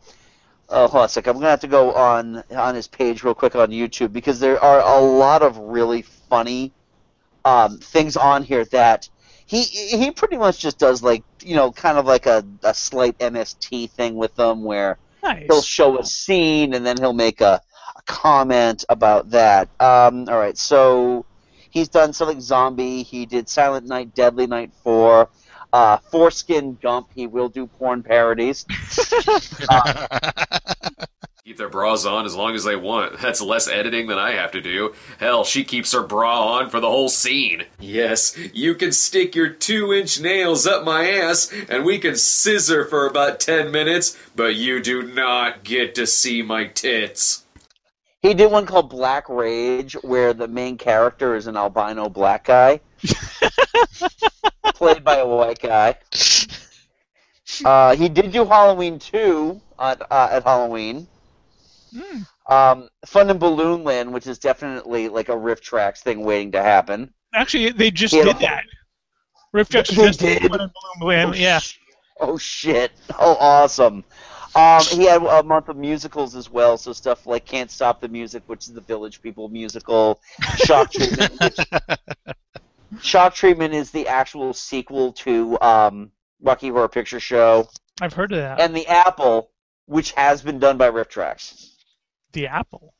[0.69, 1.31] oh, hold on a second.
[1.31, 4.63] I'm gonna have to go on on his page real quick on YouTube because there
[4.63, 6.71] are a lot of really funny
[7.43, 9.09] um, things on here that
[9.47, 13.17] he he pretty much just does like you know kind of like a, a slight
[13.17, 15.45] MST thing with them where Nice.
[15.47, 17.61] he'll show a scene and then he'll make a,
[17.95, 19.69] a comment about that.
[19.79, 21.25] Um, all right, so
[21.69, 23.03] he's done something like Zombie.
[23.03, 25.29] He did Silent Night, Deadly Night Four.
[25.73, 27.09] Uh, Foreskin Gump.
[27.13, 28.65] He will do porn parodies.
[31.47, 33.17] Keep their bras on as long as they want.
[33.21, 34.93] That's less editing than I have to do.
[35.17, 37.63] Hell, she keeps her bra on for the whole scene.
[37.79, 42.83] Yes, you can stick your two inch nails up my ass and we can scissor
[42.83, 47.45] for about 10 minutes, but you do not get to see my tits.
[48.21, 52.81] He did one called Black Rage, where the main character is an albino black guy,
[54.73, 55.95] played by a white guy.
[57.63, 61.07] Uh, he did do Halloween 2 at, uh, at Halloween.
[62.47, 67.13] Um, Fun in Balloon Land, which is definitely like a RiffTrax thing waiting to happen.
[67.33, 68.63] Actually, they just a did that.
[69.55, 70.49] RiffTrax just did?
[70.49, 71.59] One in Bloom Land, yeah.
[72.19, 72.91] Oh shit!
[73.19, 74.03] Oh awesome!
[74.55, 78.07] Um, he had a month of musicals as well, so stuff like Can't Stop the
[78.07, 80.19] Music, which is the Village People musical,
[80.55, 81.39] Shock Treatment.
[81.39, 81.57] which,
[83.03, 86.11] Shock Treatment is the actual sequel to um,
[86.41, 87.69] Rocky Horror Picture Show,
[88.01, 88.59] I've heard of that.
[88.59, 89.51] and The Apple,
[89.85, 91.71] which has been done by RiffTrax.
[92.33, 92.93] The Apple.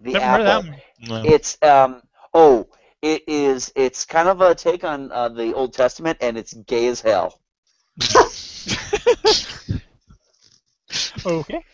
[0.00, 0.46] The Never Apple.
[0.46, 1.26] heard that one.
[1.26, 2.02] It's um
[2.34, 2.68] oh,
[3.02, 6.86] it is it's kind of a take on uh, the Old Testament, and it's gay
[6.88, 7.40] as hell.
[11.24, 11.64] Okay.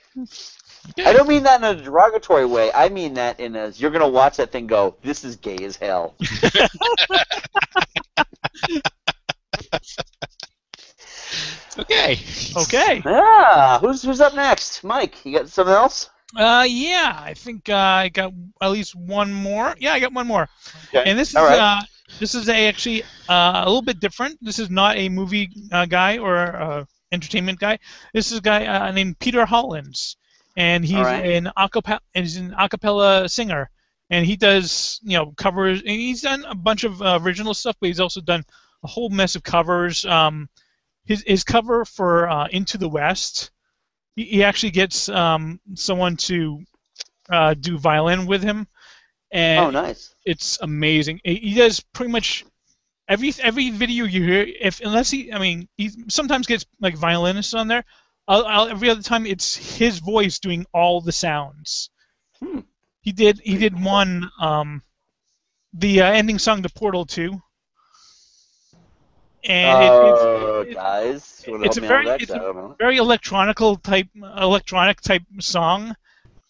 [1.05, 2.71] I don't mean that in a derogatory way.
[2.73, 5.77] I mean that in as you're gonna watch that thing go, this is gay as
[5.77, 6.15] hell.
[11.79, 12.19] Okay.
[12.57, 13.03] Okay.
[13.05, 13.79] Yeah.
[13.79, 14.85] Who's who's up next?
[14.85, 16.11] Mike, you got something else?
[16.37, 19.75] Uh, yeah, I think uh, I got at least one more.
[19.79, 20.49] Yeah, I got one more.
[20.89, 21.09] Okay.
[21.09, 21.59] And this is right.
[21.59, 21.83] uh,
[22.19, 24.39] this is a actually uh, a little bit different.
[24.41, 27.79] This is not a movie uh, guy or uh, entertainment guy.
[28.13, 30.17] This is a guy uh, named Peter Hollens,
[30.57, 31.25] and he's right.
[31.25, 33.71] an acapella he's an acapella singer,
[34.11, 35.81] and he does you know covers.
[35.81, 38.45] And he's done a bunch of uh, original stuff, but he's also done
[38.83, 40.05] a whole mess of covers.
[40.05, 40.49] Um,
[41.05, 43.51] his his cover for uh, Into the West,
[44.17, 46.61] he, he actually gets um, someone to
[47.31, 48.67] uh, do violin with him,
[49.31, 50.15] and Oh, nice.
[50.25, 51.21] it's amazing.
[51.25, 52.45] He does pretty much
[53.09, 54.47] every every video you hear.
[54.61, 57.85] If unless he, I mean, he sometimes gets like violinists on there.
[58.29, 61.91] I'll, I'll, every other time, it's his voice doing all the sounds.
[63.01, 64.83] He did he did one um,
[65.73, 67.43] the uh, ending song to Portal Two.
[69.45, 72.41] And it, Oh, it's, guys, you wanna it's a very out it's that?
[72.41, 72.77] I a don't know.
[72.79, 74.07] very electronical type
[74.39, 75.95] electronic type song,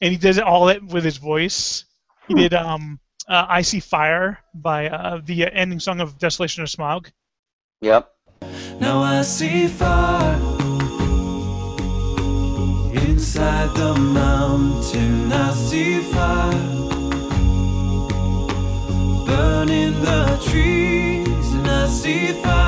[0.01, 1.85] and he does it all it with his voice.
[2.29, 6.69] He did um uh, "I See Fire" by uh, the ending song of Desolation of
[6.69, 7.11] Smaug.
[7.81, 8.11] Yep.
[8.81, 10.37] Now I see fire
[13.09, 15.33] inside the mountain.
[15.33, 16.53] I see fire
[19.27, 22.62] burning the trees, and I see fire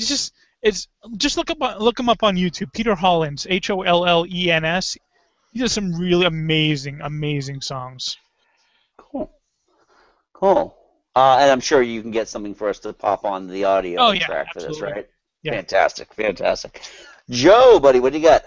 [0.00, 0.32] he's just
[0.62, 2.72] it's just look up look him up on YouTube.
[2.72, 4.96] Peter Hollens, H O L L E N S.
[5.52, 8.16] He does some really amazing, amazing songs.
[8.96, 9.30] Cool.
[10.32, 10.76] Cool.
[11.16, 14.00] Uh, and I'm sure you can get something for us to pop on the audio
[14.00, 14.92] Oh, yeah, track for this, absolutely.
[14.92, 15.08] right?
[15.44, 16.82] Fantastic, fantastic.
[17.28, 18.44] Joe, buddy, what do you got?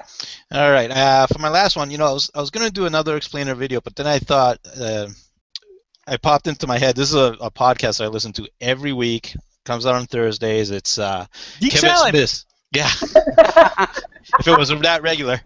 [0.52, 0.90] All right.
[0.90, 3.56] Uh, for my last one, you know, I was I was gonna do another explainer
[3.56, 5.08] video, but then I thought uh,
[6.08, 6.96] I popped into my head.
[6.96, 9.36] This is a, a podcast I listen to every week.
[9.66, 10.72] Comes out on Thursdays.
[10.72, 11.26] It's uh,
[11.60, 12.16] Geek Kevin Salad.
[12.16, 12.46] Smith.
[12.74, 12.90] Yeah.
[14.40, 15.40] if it was that regular.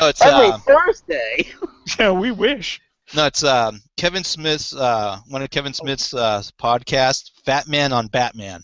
[0.00, 1.48] No, it's Every uh, Thursday.
[1.98, 2.80] Yeah, we wish.
[3.14, 8.06] no, it's um, Kevin Smith's uh, one of Kevin Smith's uh, podcasts, Fat Man on
[8.06, 8.62] Batman.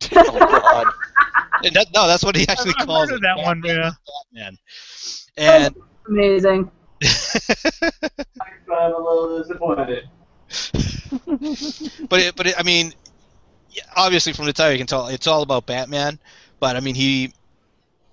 [0.14, 0.86] oh God.
[1.64, 3.16] And that, no, that's what he actually I've calls heard it.
[3.16, 3.90] of that one, yeah.
[4.32, 4.58] Batman.
[5.36, 5.74] And
[6.08, 6.70] Amazing.
[7.02, 10.08] I'm a little disappointed.
[12.08, 13.05] but it, but it, I mean, yeah,
[13.96, 16.18] obviously from the title you can tell it's all about Batman.
[16.60, 17.32] But I mean, he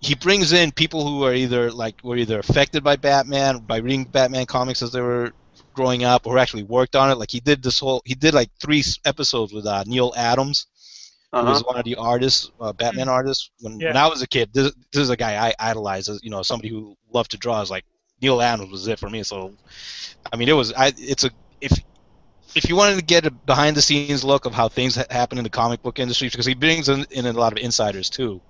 [0.01, 4.05] he brings in people who are either like were either affected by Batman by reading
[4.05, 5.31] Batman comics as they were
[5.73, 7.17] growing up, or actually worked on it.
[7.17, 10.67] Like he did this whole he did like three episodes with uh, Neal Adams,
[11.37, 11.67] who was Uh-huh.
[11.67, 13.49] one of the artists, uh, Batman artists.
[13.61, 16.09] When, when I was a kid, this, this is a guy I idolized.
[16.09, 17.61] As, you know, somebody who loved to draw.
[17.61, 17.85] Is like
[18.21, 19.23] Neal Adams was it for me.
[19.23, 19.53] So,
[20.31, 20.73] I mean, it was.
[20.73, 21.73] I it's a if
[22.55, 25.37] if you wanted to get a behind the scenes look of how things ha- happen
[25.37, 28.41] in the comic book industry, because he brings in, in a lot of insiders too,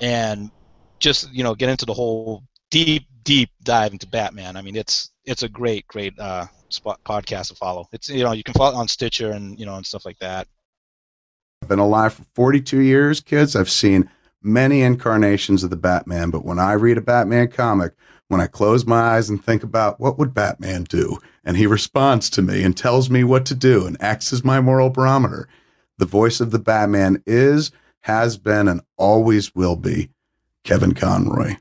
[0.00, 0.50] and
[0.98, 4.56] just you know get into the whole deep deep dive into Batman.
[4.56, 7.88] I mean, it's it's a great great uh, spot, podcast to follow.
[7.92, 10.46] It's you know you can follow on Stitcher and you know and stuff like that.
[11.62, 13.56] I've been alive for 42 years, kids.
[13.56, 14.08] I've seen
[14.42, 17.94] many incarnations of the Batman, but when I read a Batman comic,
[18.28, 22.28] when I close my eyes and think about what would Batman do, and he responds
[22.30, 25.48] to me and tells me what to do and acts as my moral barometer,
[25.96, 27.72] the voice of the Batman is,
[28.02, 30.10] has been, and always will be
[30.62, 31.56] Kevin Conroy.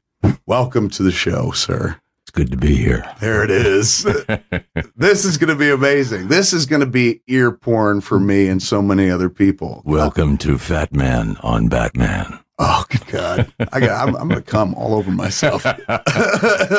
[0.46, 2.00] Welcome to the show, sir.
[2.24, 3.10] It's good to be here.
[3.22, 4.04] There it is.
[4.98, 6.28] this is going to be amazing.
[6.28, 9.82] This is going to be ear porn for me and so many other people.
[9.86, 12.40] Welcome to Fat Man on Batman.
[12.60, 14.08] Oh God, I got.
[14.08, 15.64] I'm, I'm going to come all over myself.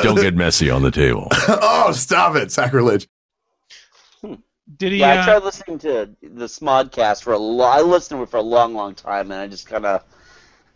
[0.03, 1.29] Don't get messy on the table.
[1.49, 2.51] oh, stop it!
[2.51, 3.07] Sacrilege.
[4.76, 4.99] Did he?
[4.99, 7.79] Yeah, I uh, tried listening to the Smodcast for a long.
[7.79, 10.03] I listened to it for a long, long time, and I just kind of,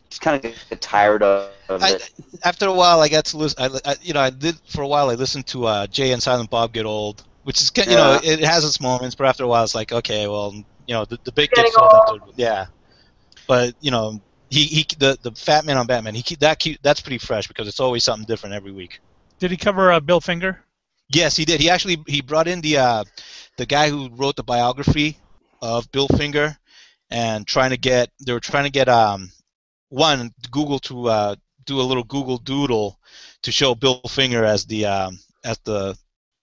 [0.08, 2.10] just kind of get tired of, of I, it.
[2.44, 3.60] after a while, I got to listen.
[3.60, 5.10] I, I, you know, I did for a while.
[5.10, 8.20] I listened to uh, Jay and Silent Bob Get Old, which is ki- you know
[8.22, 10.54] it has its moments, but after a while, it's like okay, well,
[10.86, 12.20] you know, the, the big Getting gets old old.
[12.20, 12.66] after, yeah.
[13.48, 14.22] But you know,
[14.52, 17.66] he, he the the Fat Man on Batman, he that keep, that's pretty fresh because
[17.66, 19.00] it's always something different every week.
[19.38, 20.60] Did he cover uh, Bill Finger?
[21.08, 21.60] Yes, he did.
[21.60, 23.04] He actually he brought in the uh,
[23.56, 25.16] the guy who wrote the biography
[25.62, 26.54] of Bill Finger,
[27.10, 29.32] and trying to get they were trying to get um
[29.88, 31.34] one Google to uh,
[31.64, 32.98] do a little Google Doodle
[33.44, 35.96] to show Bill Finger as the um, as the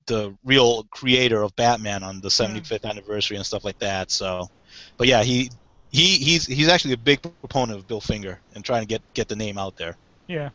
[0.07, 4.09] the real creator of Batman on the 75th anniversary and stuff like that.
[4.09, 4.49] So,
[4.97, 5.51] but yeah, he
[5.91, 9.27] he he's he's actually a big proponent of Bill Finger and trying to get get
[9.27, 9.95] the name out there.
[10.27, 10.49] Yeah.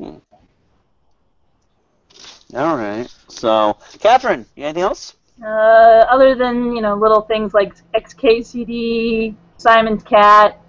[0.00, 0.20] All
[2.76, 3.06] right.
[3.28, 5.14] So, Catherine, anything else?
[5.42, 10.60] Uh, other than you know little things like XKCD, Simon's Cat.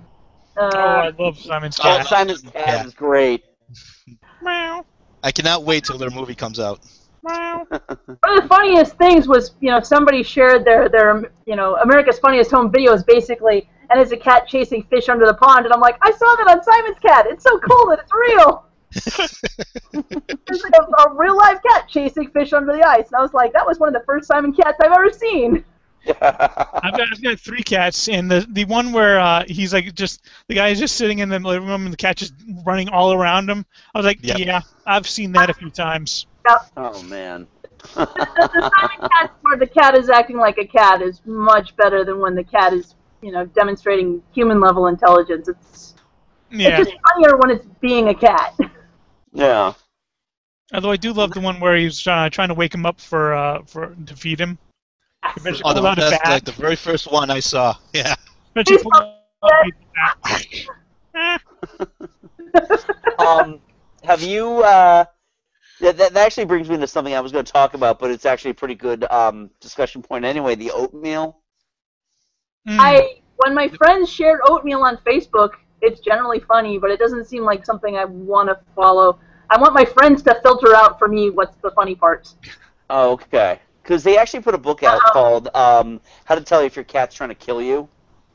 [0.56, 2.08] Uh, oh, I love Simon's Oh, Cat.
[2.08, 3.46] Simon's Cat is great.
[4.42, 4.86] Meow.
[5.24, 6.80] I cannot wait till their movie comes out.
[7.28, 7.66] Meow.
[7.70, 12.20] One of the funniest things was, you know, somebody shared their, their, you know, America's
[12.20, 15.82] Funniest Home Videos, basically, and it's a cat chasing fish under the pond, and I'm
[15.82, 17.26] like, I saw that on Simon's Cat.
[17.30, 18.64] It's so cool that it's real.
[18.94, 23.34] it's like a, a real live cat chasing fish under the ice, and I was
[23.34, 25.64] like, that was one of the first Simon cats I've ever seen.
[26.22, 30.22] I've got, I've got three cats, and the the one where uh, he's like just
[30.48, 32.34] the guy is just sitting in the living room, and the cat just
[32.66, 33.66] running all around him.
[33.94, 34.40] I was like, Yep.
[34.40, 36.28] yeah, I've seen that a few times.
[36.78, 37.48] Oh man.
[37.96, 42.20] the, the cat where the cat is acting like a cat is much better than
[42.20, 45.48] when the cat is, you know, demonstrating human level intelligence.
[45.48, 45.96] It's
[46.50, 46.80] Yeah.
[46.82, 48.56] it's just funnier when it's being a cat.
[49.32, 49.74] Yeah.
[50.74, 53.34] Although I do love the one where he's uh, trying to wake him up for
[53.34, 54.58] uh, for to feed him.
[55.24, 56.28] Oh, the, pulls out a that's bat.
[56.34, 57.76] like the very first one I saw.
[57.94, 58.16] Yeah.
[58.56, 59.72] Eventually pulls out a
[61.14, 61.42] bat.
[63.20, 63.60] um,
[64.04, 64.64] have you?
[64.64, 65.06] Uh,
[65.82, 68.12] that, that that actually brings me to something I was going to talk about, but
[68.12, 70.56] it's actually a pretty good um, discussion point anyway.
[70.56, 71.38] The oatmeal.
[72.68, 72.80] Hmm.
[72.80, 75.52] I when my friends shared oatmeal on Facebook,
[75.82, 79.20] it's generally funny, but it doesn't seem like something I want to follow.
[79.50, 82.36] I want my friends to filter out for me what's the funny parts.
[82.90, 83.60] Oh, okay.
[83.84, 87.16] Because they actually put a book out called um, "How to Tell If Your Cat's
[87.16, 87.88] Trying to Kill You."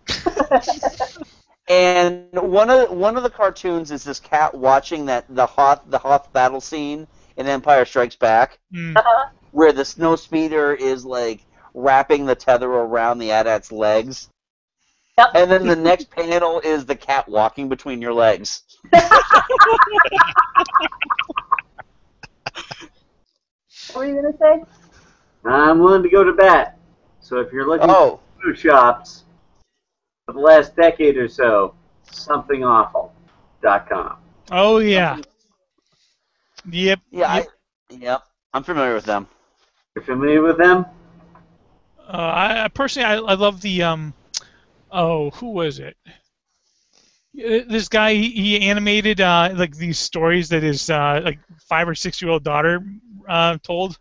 [1.68, 5.98] and one of one of the cartoons is this cat watching that the Hoth the
[5.98, 7.06] Hoth battle scene
[7.36, 8.94] in Empire Strikes Back, Hmm.
[9.50, 11.40] where the snow speeder is like
[11.74, 14.28] wrapping the tether around the AT-AT's legs.
[15.34, 18.62] And then the next panel is the cat walking between your legs.
[23.92, 24.62] What were you gonna say?
[25.44, 26.78] I'm willing to go to bat.
[27.20, 28.20] So if you're looking Oh.
[28.36, 29.24] for food shops
[30.26, 31.74] for the last decade or so,
[32.10, 34.16] somethingawful.com.
[34.50, 35.18] Oh yeah.
[36.70, 37.00] Yep.
[37.10, 37.48] Yeah, yep.
[37.90, 38.22] I, yep.
[38.54, 39.26] I'm familiar with them.
[39.94, 40.86] You're familiar with them?
[42.08, 44.14] Uh, I, I personally, I, I love the um,
[44.90, 45.96] oh, who was it?
[46.06, 51.88] Uh, This guy, he, he animated uh, like these stories that his uh, like five
[51.88, 52.84] or six year old daughter
[53.28, 53.98] uh, told.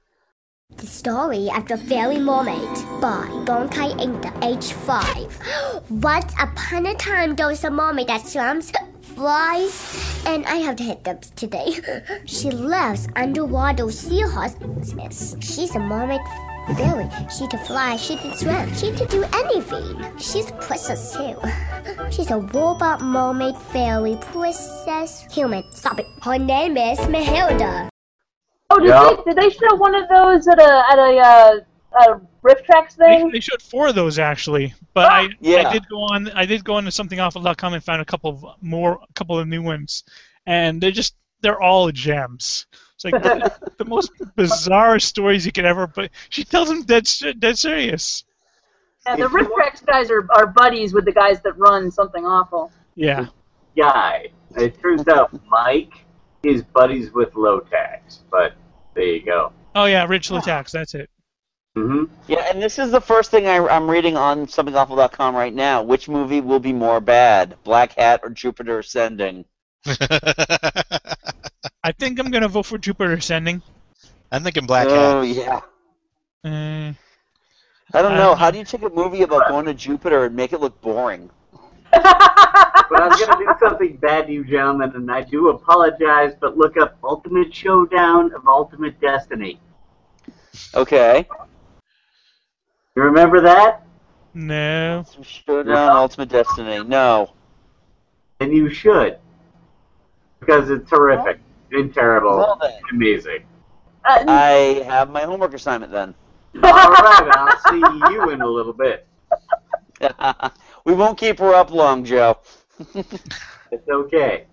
[0.78, 4.24] The story of the Fairy Mermaid by Bonkai Inc.
[4.44, 5.90] age 5.
[5.90, 8.72] Once upon a time, there was a mermaid that swims,
[9.22, 9.86] flies,
[10.26, 11.78] and I have the hiccups today.
[12.26, 15.36] she lives underwater seahorses.
[15.40, 16.22] She's a mermaid
[16.76, 17.08] fairy.
[17.30, 20.18] She can fly, she can swim, she can do anything.
[20.18, 21.38] She's a princess too.
[22.10, 25.64] She's a robot mermaid fairy princess human.
[25.72, 26.08] Stop it.
[26.24, 27.90] Her name is Mahilda.
[28.72, 29.18] Oh, did, Yeah.
[29.18, 31.54] they, did they show one of those at a at a uh,
[32.02, 33.32] a RiffTrax They, thing?
[33.32, 35.68] they showed four of those actually, but ah, I, Yeah.
[35.70, 38.62] I did go on I did go on to somethingawful.com and found a couple of
[38.62, 40.04] more a couple of new ones,
[40.46, 42.68] and they're just they're all gems.
[42.96, 45.88] It's like the, the most bizarre stories you could ever.
[45.88, 47.10] But she tells them dead
[47.40, 48.24] dead serious.
[49.06, 52.72] Yeah, the RiffTrax guys are, are buddies with the guys that run something awful.
[52.96, 53.28] Yeah.
[53.76, 54.28] Guy.
[54.56, 55.94] It turns out Mike
[56.44, 58.54] is buddies with Lowtax, but
[58.94, 59.54] there you go.
[59.74, 60.40] Oh yeah, Rich ah.
[60.40, 60.72] Lowtax.
[60.72, 61.10] That's it.
[61.78, 62.14] Mm-hmm.
[62.28, 65.84] Yeah, and this is the first thing I, I'm reading on somethingawful.com right now.
[65.84, 69.46] Which movie will be more bad, Black Hat or Jupiter Ascending?
[69.86, 71.16] I
[71.98, 73.62] think I'm gonna vote for Jupiter Ascending.
[74.32, 75.64] I'm thinking Black oh, Hat.
[76.44, 76.44] yeah.
[76.44, 76.94] Uh,
[77.94, 78.30] I don't know.
[78.30, 80.80] don't How do you take a movie about going to Jupiter and make it look
[80.82, 81.30] boring?
[82.92, 86.34] But I was going to do something bad to you, gentlemen, and I do apologize,
[86.42, 89.62] but look up Ultimate Showdown of Ultimate Destiny.
[90.76, 91.26] Okay.
[92.96, 93.84] You remember that?
[94.34, 95.06] No.
[95.22, 96.84] Showdown uh, Ultimate Destiny.
[96.84, 97.32] No.
[98.42, 99.18] And you should.
[100.40, 101.40] Because it's terrific
[101.72, 102.38] and terrible.
[102.38, 102.80] Well then.
[102.92, 103.46] Amazing.
[104.04, 106.14] I have my homework assignment then.
[106.56, 109.08] All right, I'll see you in a little bit.
[110.86, 112.38] we won't keep her up long, Joe.
[113.74, 114.48] It's okay.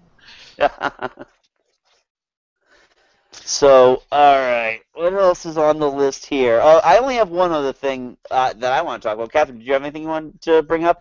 [3.48, 4.82] So, all right.
[4.92, 6.60] What else is on the list here?
[6.62, 9.32] Oh, I only have one other thing uh, that I want to talk about.
[9.32, 10.98] Catherine, did you have anything you want to bring up?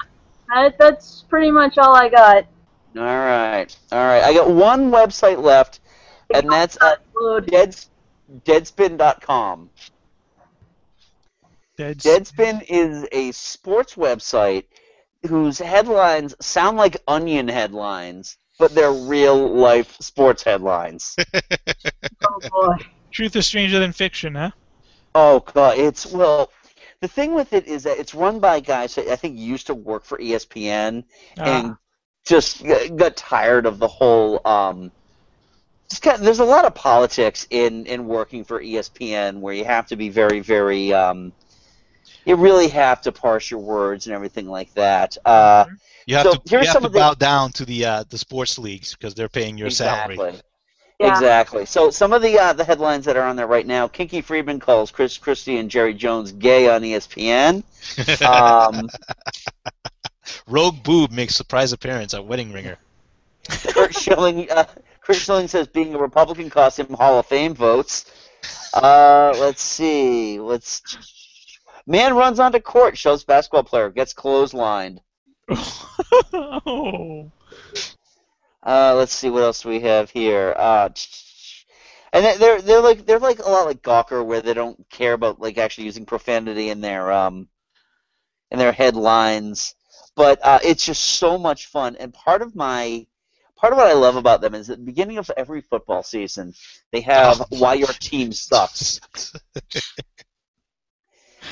[0.55, 2.47] Uh, that's pretty much all I got.
[2.95, 3.77] All right.
[3.91, 4.23] All right.
[4.23, 5.81] I got one website left,
[6.33, 6.95] and that's uh,
[7.41, 7.75] Dead,
[8.45, 9.69] Deadspin.com.
[11.75, 14.63] Dead Deadspin is a sports website
[15.27, 21.15] whose headlines sound like onion headlines, but they're real life sports headlines.
[22.25, 22.75] Oh boy.
[23.11, 24.51] Truth is stranger than fiction, huh?
[25.15, 26.51] Oh god, it's well.
[26.99, 29.75] The thing with it is that it's run by guys that I think used to
[29.75, 31.03] work for ESPN
[31.37, 31.77] and Ah.
[32.25, 34.41] just got tired of the whole.
[34.45, 34.91] Um,
[35.89, 39.87] just kind there's a lot of politics in in working for ESPN where you have
[39.87, 40.91] to be very very.
[40.93, 41.33] Um,
[42.25, 45.17] you really have to parse your words and everything like that.
[45.23, 45.65] Uh,
[46.07, 47.85] You have so to, here's you have some to of the bow down to the
[47.85, 50.15] uh, the sports leagues because they're paying your salary.
[50.15, 50.41] Exactly.
[50.99, 51.65] Exactly.
[51.65, 54.59] So some of the uh, the headlines that are on there right now: Kinky Friedman
[54.59, 57.63] calls Chris Christie and Jerry Jones gay on ESPN.
[58.27, 58.89] Um,
[60.47, 62.77] Rogue Boob makes surprise appearance at Wedding Ringer.
[63.47, 64.65] Curt Schilling, uh,
[65.01, 68.05] Curt Schilling says being a Republican cost him Hall of Fame votes.
[68.73, 70.39] Uh, let's see.
[70.39, 70.81] Let's.
[71.85, 74.99] Man runs onto court, shows basketball player, gets clotheslined.
[75.49, 77.31] Oh.
[78.63, 80.53] Uh, let's see what else we have here.
[80.57, 80.89] Uh,
[82.13, 85.13] and they- they're they're like they're like a lot like Gawker, where they don't care
[85.13, 87.47] about like actually using profanity in their um
[88.51, 89.75] in their headlines.
[90.15, 93.05] But uh, it's just so much fun, and part of my
[93.55, 96.53] part of what I love about them is at the beginning of every football season,
[96.91, 98.99] they have why your team sucks.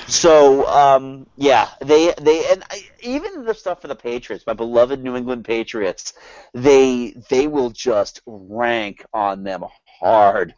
[0.08, 5.04] So um, yeah, they they and I, even the stuff for the Patriots, my beloved
[5.04, 6.14] New England Patriots,
[6.54, 9.64] they they will just rank on them
[10.00, 10.54] hard.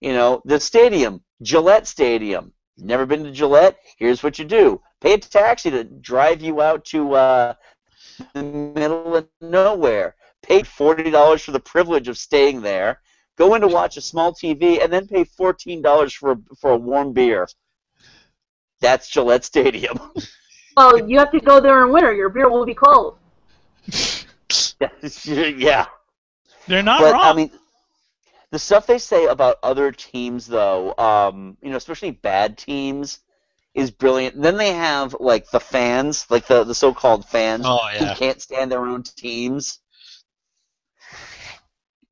[0.00, 2.52] You know, the stadium, Gillette Stadium.
[2.78, 3.78] Never been to Gillette?
[3.98, 7.54] Here's what you do: pay a taxi to drive you out to uh,
[8.32, 10.14] the middle of nowhere.
[10.42, 13.00] Pay forty dollars for the privilege of staying there.
[13.36, 16.76] Go in to watch a small TV, and then pay fourteen dollars for for a
[16.76, 17.48] warm beer.
[18.80, 19.98] That's Gillette Stadium.
[20.76, 22.14] Well, you have to go there in winter.
[22.14, 23.18] Your beer will be cold.
[25.34, 25.86] yeah.
[26.68, 27.22] They're not but, wrong.
[27.22, 27.50] I mean,
[28.50, 33.18] the stuff they say about other teams, though, um, you know, especially bad teams,
[33.74, 34.40] is brilliant.
[34.40, 38.14] Then they have like the fans, like the the so-called fans, Oh, yeah.
[38.14, 39.80] who can't stand their own teams.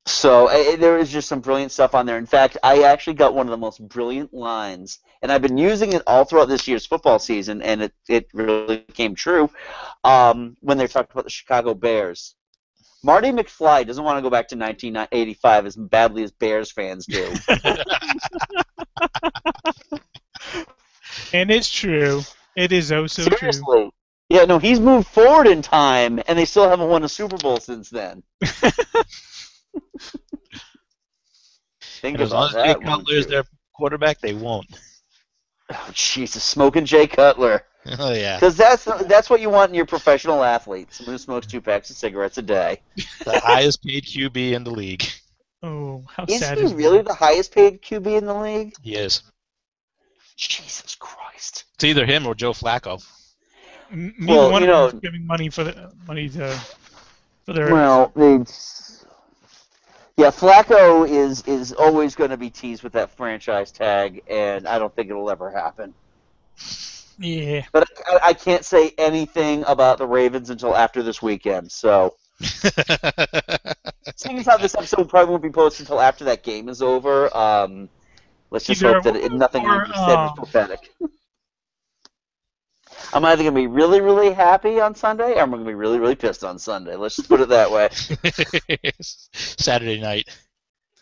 [0.09, 2.17] So eh, there is just some brilliant stuff on there.
[2.17, 5.93] In fact, I actually got one of the most brilliant lines, and I've been using
[5.93, 9.51] it all throughout this year's football season, and it, it really came true
[10.05, 12.35] um, when they talked about the Chicago Bears.
[13.05, 17.33] Marty McFly doesn't want to go back to 1985 as badly as Bears fans do.
[21.33, 22.23] and it's true.
[22.57, 23.37] It is oh so true.
[23.39, 23.91] Seriously.
[24.31, 27.61] Yeah, no, he's moved forward in time, and they still haven't won a Super Bowl
[27.61, 28.23] since then.
[32.01, 32.83] Think And as long about as Jay that.
[32.83, 34.67] won't Cutler is their quarterback, they won't.
[35.71, 37.65] Oh, Jesus, smoking Jay Cutler.
[37.99, 38.37] Oh yeah.
[38.37, 40.93] Because that's that's what you want in your professional athlete.
[40.93, 42.83] Someone who smokes two packs of cigarettes a day.
[43.25, 45.05] The highest paid QB in the league.
[45.63, 48.75] Oh, how Is sad he is really the highest paid QB in the league?
[48.83, 49.23] He is.
[50.37, 51.65] Jesus Christ.
[51.77, 53.03] It's either him or Joe Flacco.
[53.91, 56.61] M- Neither Well, one you of know- them is giving money for the money to
[57.47, 57.73] for their.
[57.73, 58.98] Well, it's
[60.19, 64.81] yeah, Flacco is is always going to be teased with that franchise tag, and I
[64.81, 65.95] don't think it'll ever happen.
[67.21, 67.65] yeah.
[67.73, 71.71] But I, I can't say anything about the Ravens until after this weekend.
[71.71, 76.83] So, seeing as how this episode probably won't be posted until after that game is
[76.83, 77.89] over, um,
[78.51, 80.93] let's just Either hope that it, nothing or, said was uh, prophetic.
[83.13, 85.75] I'm either going to be really, really happy on Sunday, or I'm going to be
[85.75, 86.95] really, really pissed on Sunday.
[86.97, 87.89] Let's just put it that way.
[89.01, 90.29] Saturday night.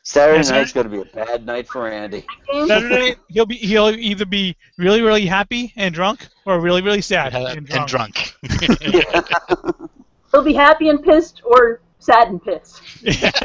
[0.02, 2.24] Saturday Yeah, Saturday- night's going to be a bad night for Andy.
[2.68, 7.34] Saturday he'll be he'll either be really really happy and drunk or really really sad
[7.34, 8.34] and drunk.
[8.52, 9.90] And drunk.
[10.30, 12.80] He'll be happy and pissed, or sad and pissed.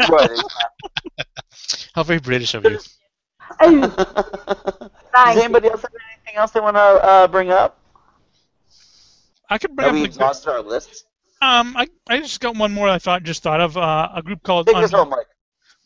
[0.10, 0.30] right.
[1.96, 2.78] How very British of you.
[3.60, 7.80] Does anybody else have anything else they want to uh, bring up?
[9.52, 11.04] I could bring Have up we like, exhausted our lists?
[11.44, 14.42] um I, I just got one more I thought just thought of uh, a group
[14.44, 15.28] called Take on- us home, Mike.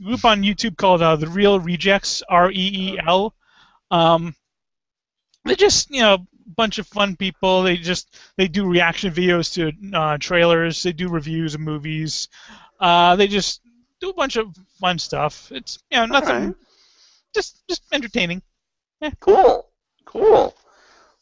[0.03, 3.33] group on YouTube called uh, the Reel Rejects R E E L.
[3.91, 4.35] Um,
[5.43, 6.25] they're just you know a
[6.55, 7.63] bunch of fun people.
[7.63, 10.81] They just they do reaction videos to uh, trailers.
[10.83, 12.27] They do reviews of movies.
[12.79, 13.61] Uh, they just
[14.01, 15.51] do a bunch of fun stuff.
[15.51, 16.35] It's you know nothing.
[16.35, 16.55] Alright.
[17.33, 18.41] Just just entertaining.
[19.01, 19.11] Yeah.
[19.19, 19.67] Cool,
[20.05, 20.55] cool.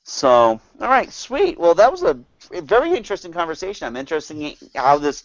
[0.04, 1.58] So, all right, sweet.
[1.60, 2.18] Well, that was a
[2.64, 3.88] very interesting conversation.
[3.88, 5.24] I'm interested in how this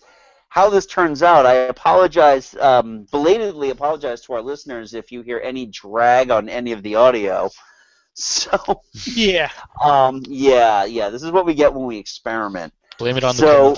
[0.51, 1.45] how this turns out.
[1.47, 6.73] I apologize, um, belatedly apologize to our listeners if you hear any drag on any
[6.73, 7.51] of the audio.
[8.20, 9.49] So, Yeah.
[9.81, 12.73] um, yeah, yeah, this is what we get when we experiment.
[12.99, 13.77] Blame it on the so,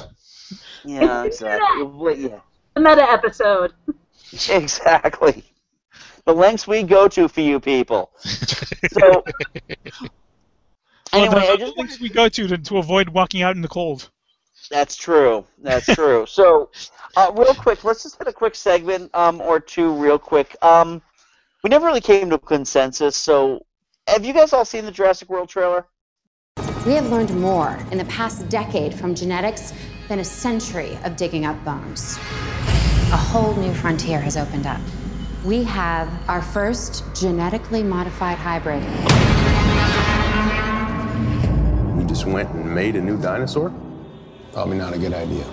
[0.82, 1.82] yeah, exactly.
[1.82, 2.40] Well, Yeah,
[2.74, 3.74] The meta episode.
[4.48, 5.44] exactly.
[6.24, 8.12] The lengths we go to for you people.
[8.92, 9.24] So,
[11.12, 13.62] anyway, well, I the just things we go to, to to avoid walking out in
[13.62, 14.10] the cold.
[14.70, 15.44] That's true.
[15.58, 16.26] That's true.
[16.28, 16.70] So,
[17.16, 20.56] uh, real quick, let's just hit a quick segment um, or two, real quick.
[20.62, 21.02] Um,
[21.64, 23.16] we never really came to a consensus.
[23.16, 23.66] So,
[24.06, 25.86] have you guys all seen the Jurassic World trailer?
[26.86, 29.72] We have learned more in the past decade from genetics
[30.08, 32.16] than a century of digging up bones.
[33.12, 34.80] A whole new frontier has opened up.
[35.44, 38.82] We have our first genetically modified hybrid.
[42.10, 43.72] We just went and made a new dinosaur?
[44.52, 45.44] Probably not a good idea.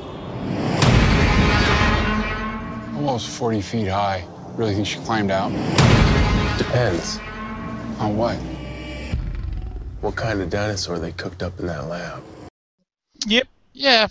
[2.95, 4.25] Almost 40 feet high.
[4.55, 5.51] Really think she climbed out?
[6.57, 7.19] Depends.
[7.99, 8.38] On what?
[10.01, 12.23] What kind of dinosaur they cooked up in that lab?
[13.27, 13.47] Yep.
[13.73, 14.07] Yeah.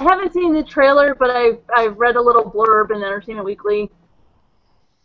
[0.00, 3.90] I haven't seen the trailer, but I've, I've read a little blurb in Entertainment Weekly.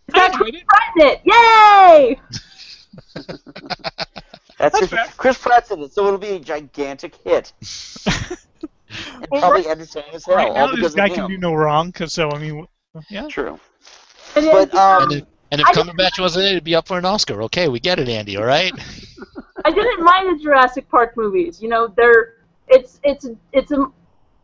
[0.10, 1.22] It's got Chris Pratt it!
[1.24, 2.20] Yay!
[4.60, 7.54] That's, just, Chris Pratt's in it, so it'll be a gigantic hit.
[8.90, 11.92] and probably entertaining as hell, Right all now, this guy can do no wrong.
[11.94, 12.68] Cause so I mean,
[13.10, 13.28] yeah.
[13.28, 13.60] True.
[14.36, 17.06] But, um, and if, and if Cumberbatch wasn't in it, it'd be up for an
[17.06, 17.42] Oscar.
[17.44, 18.38] Okay, we get it, Andy.
[18.38, 18.74] All right.
[19.66, 21.62] I didn't mind the Jurassic Park movies.
[21.62, 22.36] You know, they're
[22.68, 23.88] it's it's it's a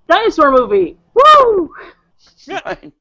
[0.09, 0.97] dinosaur movie.
[1.13, 1.73] Woo!
[2.47, 2.93] Right.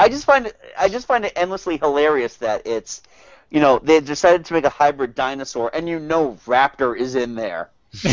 [0.00, 3.02] I just find it I just find it endlessly hilarious that it's
[3.50, 7.34] you know, they decided to make a hybrid dinosaur and you know Raptor is in
[7.34, 7.70] there.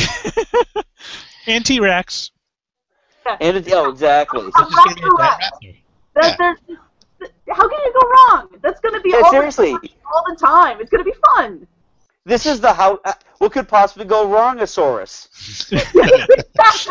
[1.45, 2.31] And T Rex.
[3.41, 4.43] And it, oh exactly.
[6.15, 6.57] That, there's-
[7.49, 8.47] how can you go wrong?
[8.61, 9.71] That's going to be Yeah, all, seriously.
[9.71, 10.79] The, all the time.
[10.79, 11.67] It's going to be fun.
[12.25, 12.99] This is the how.
[13.03, 15.27] uh, What could possibly go wrong, Asaurus?
[15.71, 16.85] We, ne- That's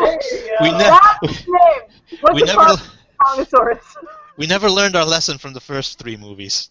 [1.21, 2.19] his name.
[2.21, 2.77] What's we never
[3.17, 3.95] problem with
[4.37, 6.69] we never learned our lesson from the first three movies.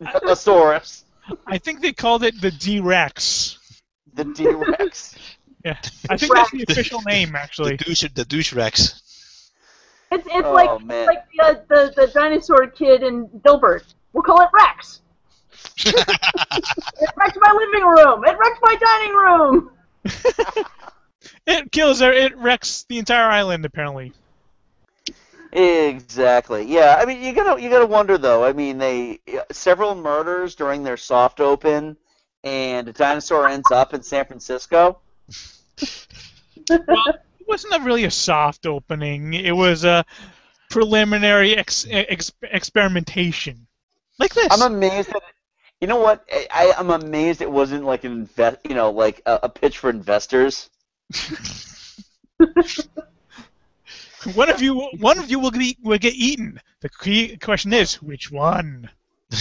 [0.00, 1.02] Asaurus.
[1.46, 3.58] I think they called it the D-Rex.
[4.14, 5.16] The D-Rex.
[5.64, 5.76] Yeah,
[6.08, 7.74] I think that's the official name, actually.
[7.74, 9.50] The douche, the douche Rex.
[10.12, 11.06] It's it's Oh, like man.
[11.06, 13.82] like the, uh, the the dinosaur kid in Dilbert.
[14.12, 15.00] We'll call it Rex.
[15.86, 18.24] it wrecked my living room.
[18.24, 19.70] It wrecked my dining room.
[21.48, 22.00] It kills.
[22.00, 24.12] It wrecks the entire island, apparently.
[25.56, 26.66] Exactly.
[26.66, 26.98] Yeah.
[27.00, 28.44] I mean, you gotta you gotta wonder though.
[28.44, 29.20] I mean, they
[29.50, 31.96] several murders during their soft open,
[32.44, 35.00] and a dinosaur ends up in San Francisco.
[36.68, 39.34] Well, it wasn't a really a soft opening.
[39.34, 40.04] It was a
[40.68, 43.68] preliminary ex- ex- experimentation,
[44.18, 44.48] like this.
[44.50, 45.10] I'm amazed.
[45.10, 45.22] That,
[45.80, 46.24] you know what?
[46.32, 48.58] I, I'm amazed it wasn't like an invest.
[48.64, 50.70] You know, like a, a pitch for investors.
[54.34, 56.60] One of you, one of you will be will get eaten.
[56.80, 58.90] The key question is which one.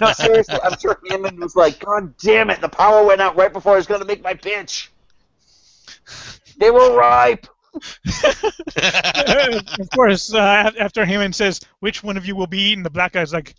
[0.00, 0.58] No, seriously.
[0.64, 2.60] I'm sure Hammond was like, "God damn it!
[2.60, 4.90] The power went out right before I was gonna make my pitch."
[6.58, 7.46] They were ripe.
[8.24, 13.12] of course, uh, after Hammond says, "Which one of you will be eaten?" the black
[13.12, 13.54] guy's like,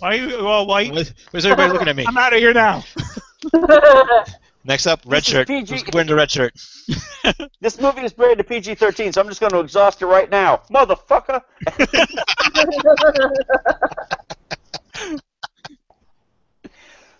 [0.00, 2.04] "Why are you all white?" Where's everybody looking at me?
[2.06, 2.82] I'm out of here now.
[4.64, 5.48] Next up, red This shirt.
[5.48, 5.72] PG.
[5.72, 6.54] Who's wearing the red shirt?
[7.60, 11.40] This movie is rated PG-13, so I'm just going to exhaust it right now, motherfucker.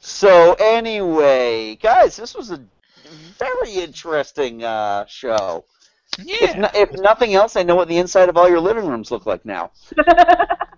[0.01, 2.61] so anyway, guys, this was a
[3.39, 5.65] very interesting uh, show.
[6.19, 9.13] If, no, if nothing else, I know what the inside of all your living rooms
[9.13, 9.71] look like now.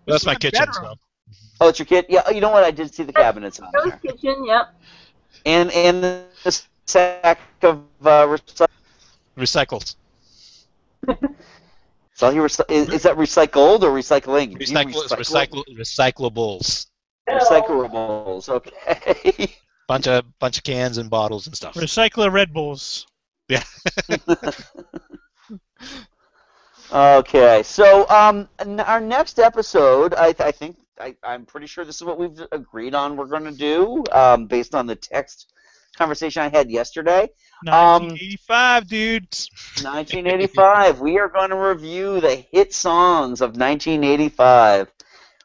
[0.07, 0.71] That's my kitchen.
[0.73, 0.95] So.
[1.61, 2.07] Oh, it's your kid.
[2.11, 2.65] Yeah, you know what?
[2.65, 4.45] I did see the cabinets on Joe's there, kitchen.
[4.45, 4.75] Yep.
[5.45, 6.27] And and the
[6.87, 8.69] sack of uh, recycled.
[9.37, 9.97] Recycled.
[12.17, 14.57] So you recy- is, is that recycled or recycling?
[14.57, 16.87] Recycle, recycle- recycle, recyclables.
[17.29, 18.49] Recyclables.
[18.49, 19.55] Okay.
[19.89, 21.75] Bunch of bunch of cans and bottles and stuff.
[21.75, 23.07] Recycler Red Bulls.
[23.49, 23.63] Yeah.
[26.93, 28.49] Okay, so um,
[28.79, 32.95] our next episode, I, I think I, I'm pretty sure this is what we've agreed
[32.95, 33.17] on.
[33.17, 35.53] We're going to do um, based on the text
[35.97, 37.29] conversation I had yesterday.
[37.67, 39.51] Um, 1985, dudes.
[39.83, 41.01] 1985.
[41.01, 44.93] we are going to review the hit songs of 1985,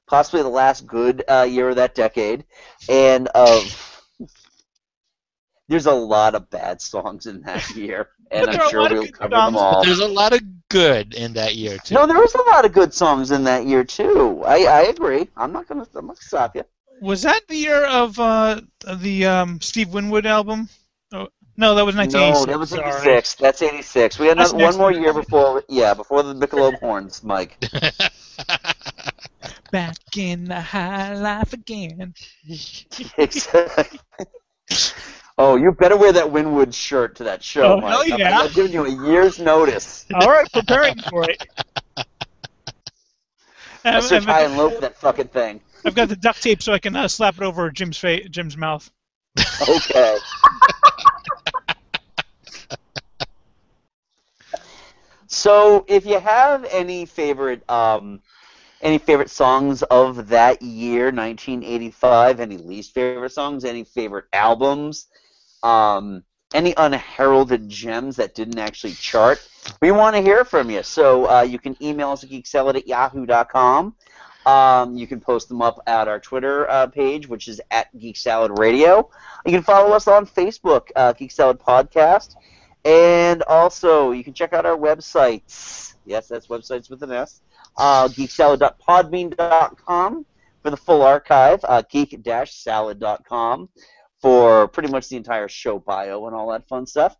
[0.08, 2.46] possibly the last good uh, year of that decade,
[2.88, 3.86] and of.
[5.70, 8.90] There's a lot of bad songs in that year, and But there are I'm sure
[8.90, 9.86] we'll good cover them songs, but all.
[9.86, 11.94] There's a lot of good in that year too.
[11.94, 14.44] No, there was a lot of good songs in that year too.
[14.46, 15.30] I, I agree.
[15.38, 16.64] I'm not gonna I'm not gonna stop you.
[17.02, 18.62] Was that the year of uh,
[18.96, 20.68] the um, Steve Winwood album?
[21.14, 22.48] Oh, no, that was 1986.
[22.48, 23.16] No, that was sorry.
[23.16, 23.36] 86.
[23.36, 24.20] That's 86.
[24.20, 25.64] We had another, one more year before.
[25.70, 27.58] Yeah, before the Michelob horns, Mike.
[29.72, 32.16] Back in the high life again.
[33.18, 34.00] exactly.
[35.42, 37.92] Oh, you better wear that Winwood shirt to that show, Oh, Mike.
[37.92, 38.40] hell I'm- yeah.
[38.42, 40.06] I'm giving you a year's notice.
[40.14, 41.42] All right, preparing for it.
[43.86, 45.62] I I've, search high and low for that fucking thing.
[45.86, 48.58] I've got the duct tape so I can uh, slap it over Jim's fa- Jim's
[48.58, 48.92] mouth.
[49.70, 50.18] Okay.
[55.28, 58.20] so, if you have any favorite, um,
[58.82, 65.08] any favorite songs of that year, 1985, any least favorite songs, any favorite albums,
[65.64, 66.24] um,
[66.54, 69.46] any unheralded gems that didn't actually chart,
[69.82, 70.84] we want to hear from you.
[70.84, 73.96] So, uh, you can email us at geeksalad at yahoo.com.
[74.46, 78.18] Um, you can post them up at our Twitter uh, page, which is at Geek
[78.18, 79.10] Salad Radio.
[79.46, 82.36] You can follow us on Facebook, uh, Geek Salad Podcast,
[82.86, 85.94] and also you can check out our websites.
[86.06, 87.42] Yes, that's websites with an S.
[87.78, 90.26] Uh, geeksalad.podbean.com
[90.64, 91.60] for the full archive.
[91.64, 93.70] Uh, geek-salad.com
[94.22, 97.16] for pretty much the entire show bio and all that fun stuff.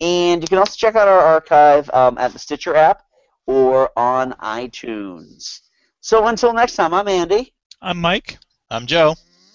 [0.00, 3.02] And you can also check out our archive um, at the Stitcher app
[3.46, 5.60] or on iTunes.
[6.00, 7.54] So until next time, I'm Andy.
[7.82, 8.38] I'm Mike.
[8.70, 9.14] I'm Joe.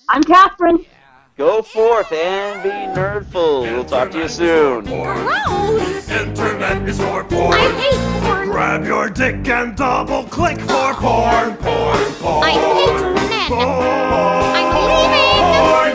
[0.09, 0.85] I'm Catherine.
[1.37, 3.63] Go forth and be nerdful.
[3.63, 4.87] We'll talk to you soon.
[4.87, 7.53] Internet is for porn.
[7.53, 8.49] I hate porn.
[8.49, 12.43] Grab your dick and double click for porn, porn, porn.
[12.43, 13.51] I hate internet.
[13.51, 15.25] I'm leaving.
[15.75, 15.94] I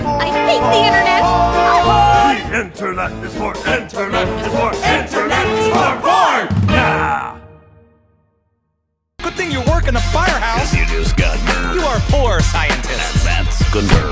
[0.60, 1.22] hate the internet.
[1.22, 6.44] I The internet is for internet is for internet is for porn.
[6.68, 7.40] Yeah.
[9.22, 10.74] Good thing you work in a firehouse.
[10.74, 11.80] You just got murdered.
[11.80, 13.24] You are poor scientist.
[13.24, 14.10] That's, that's good.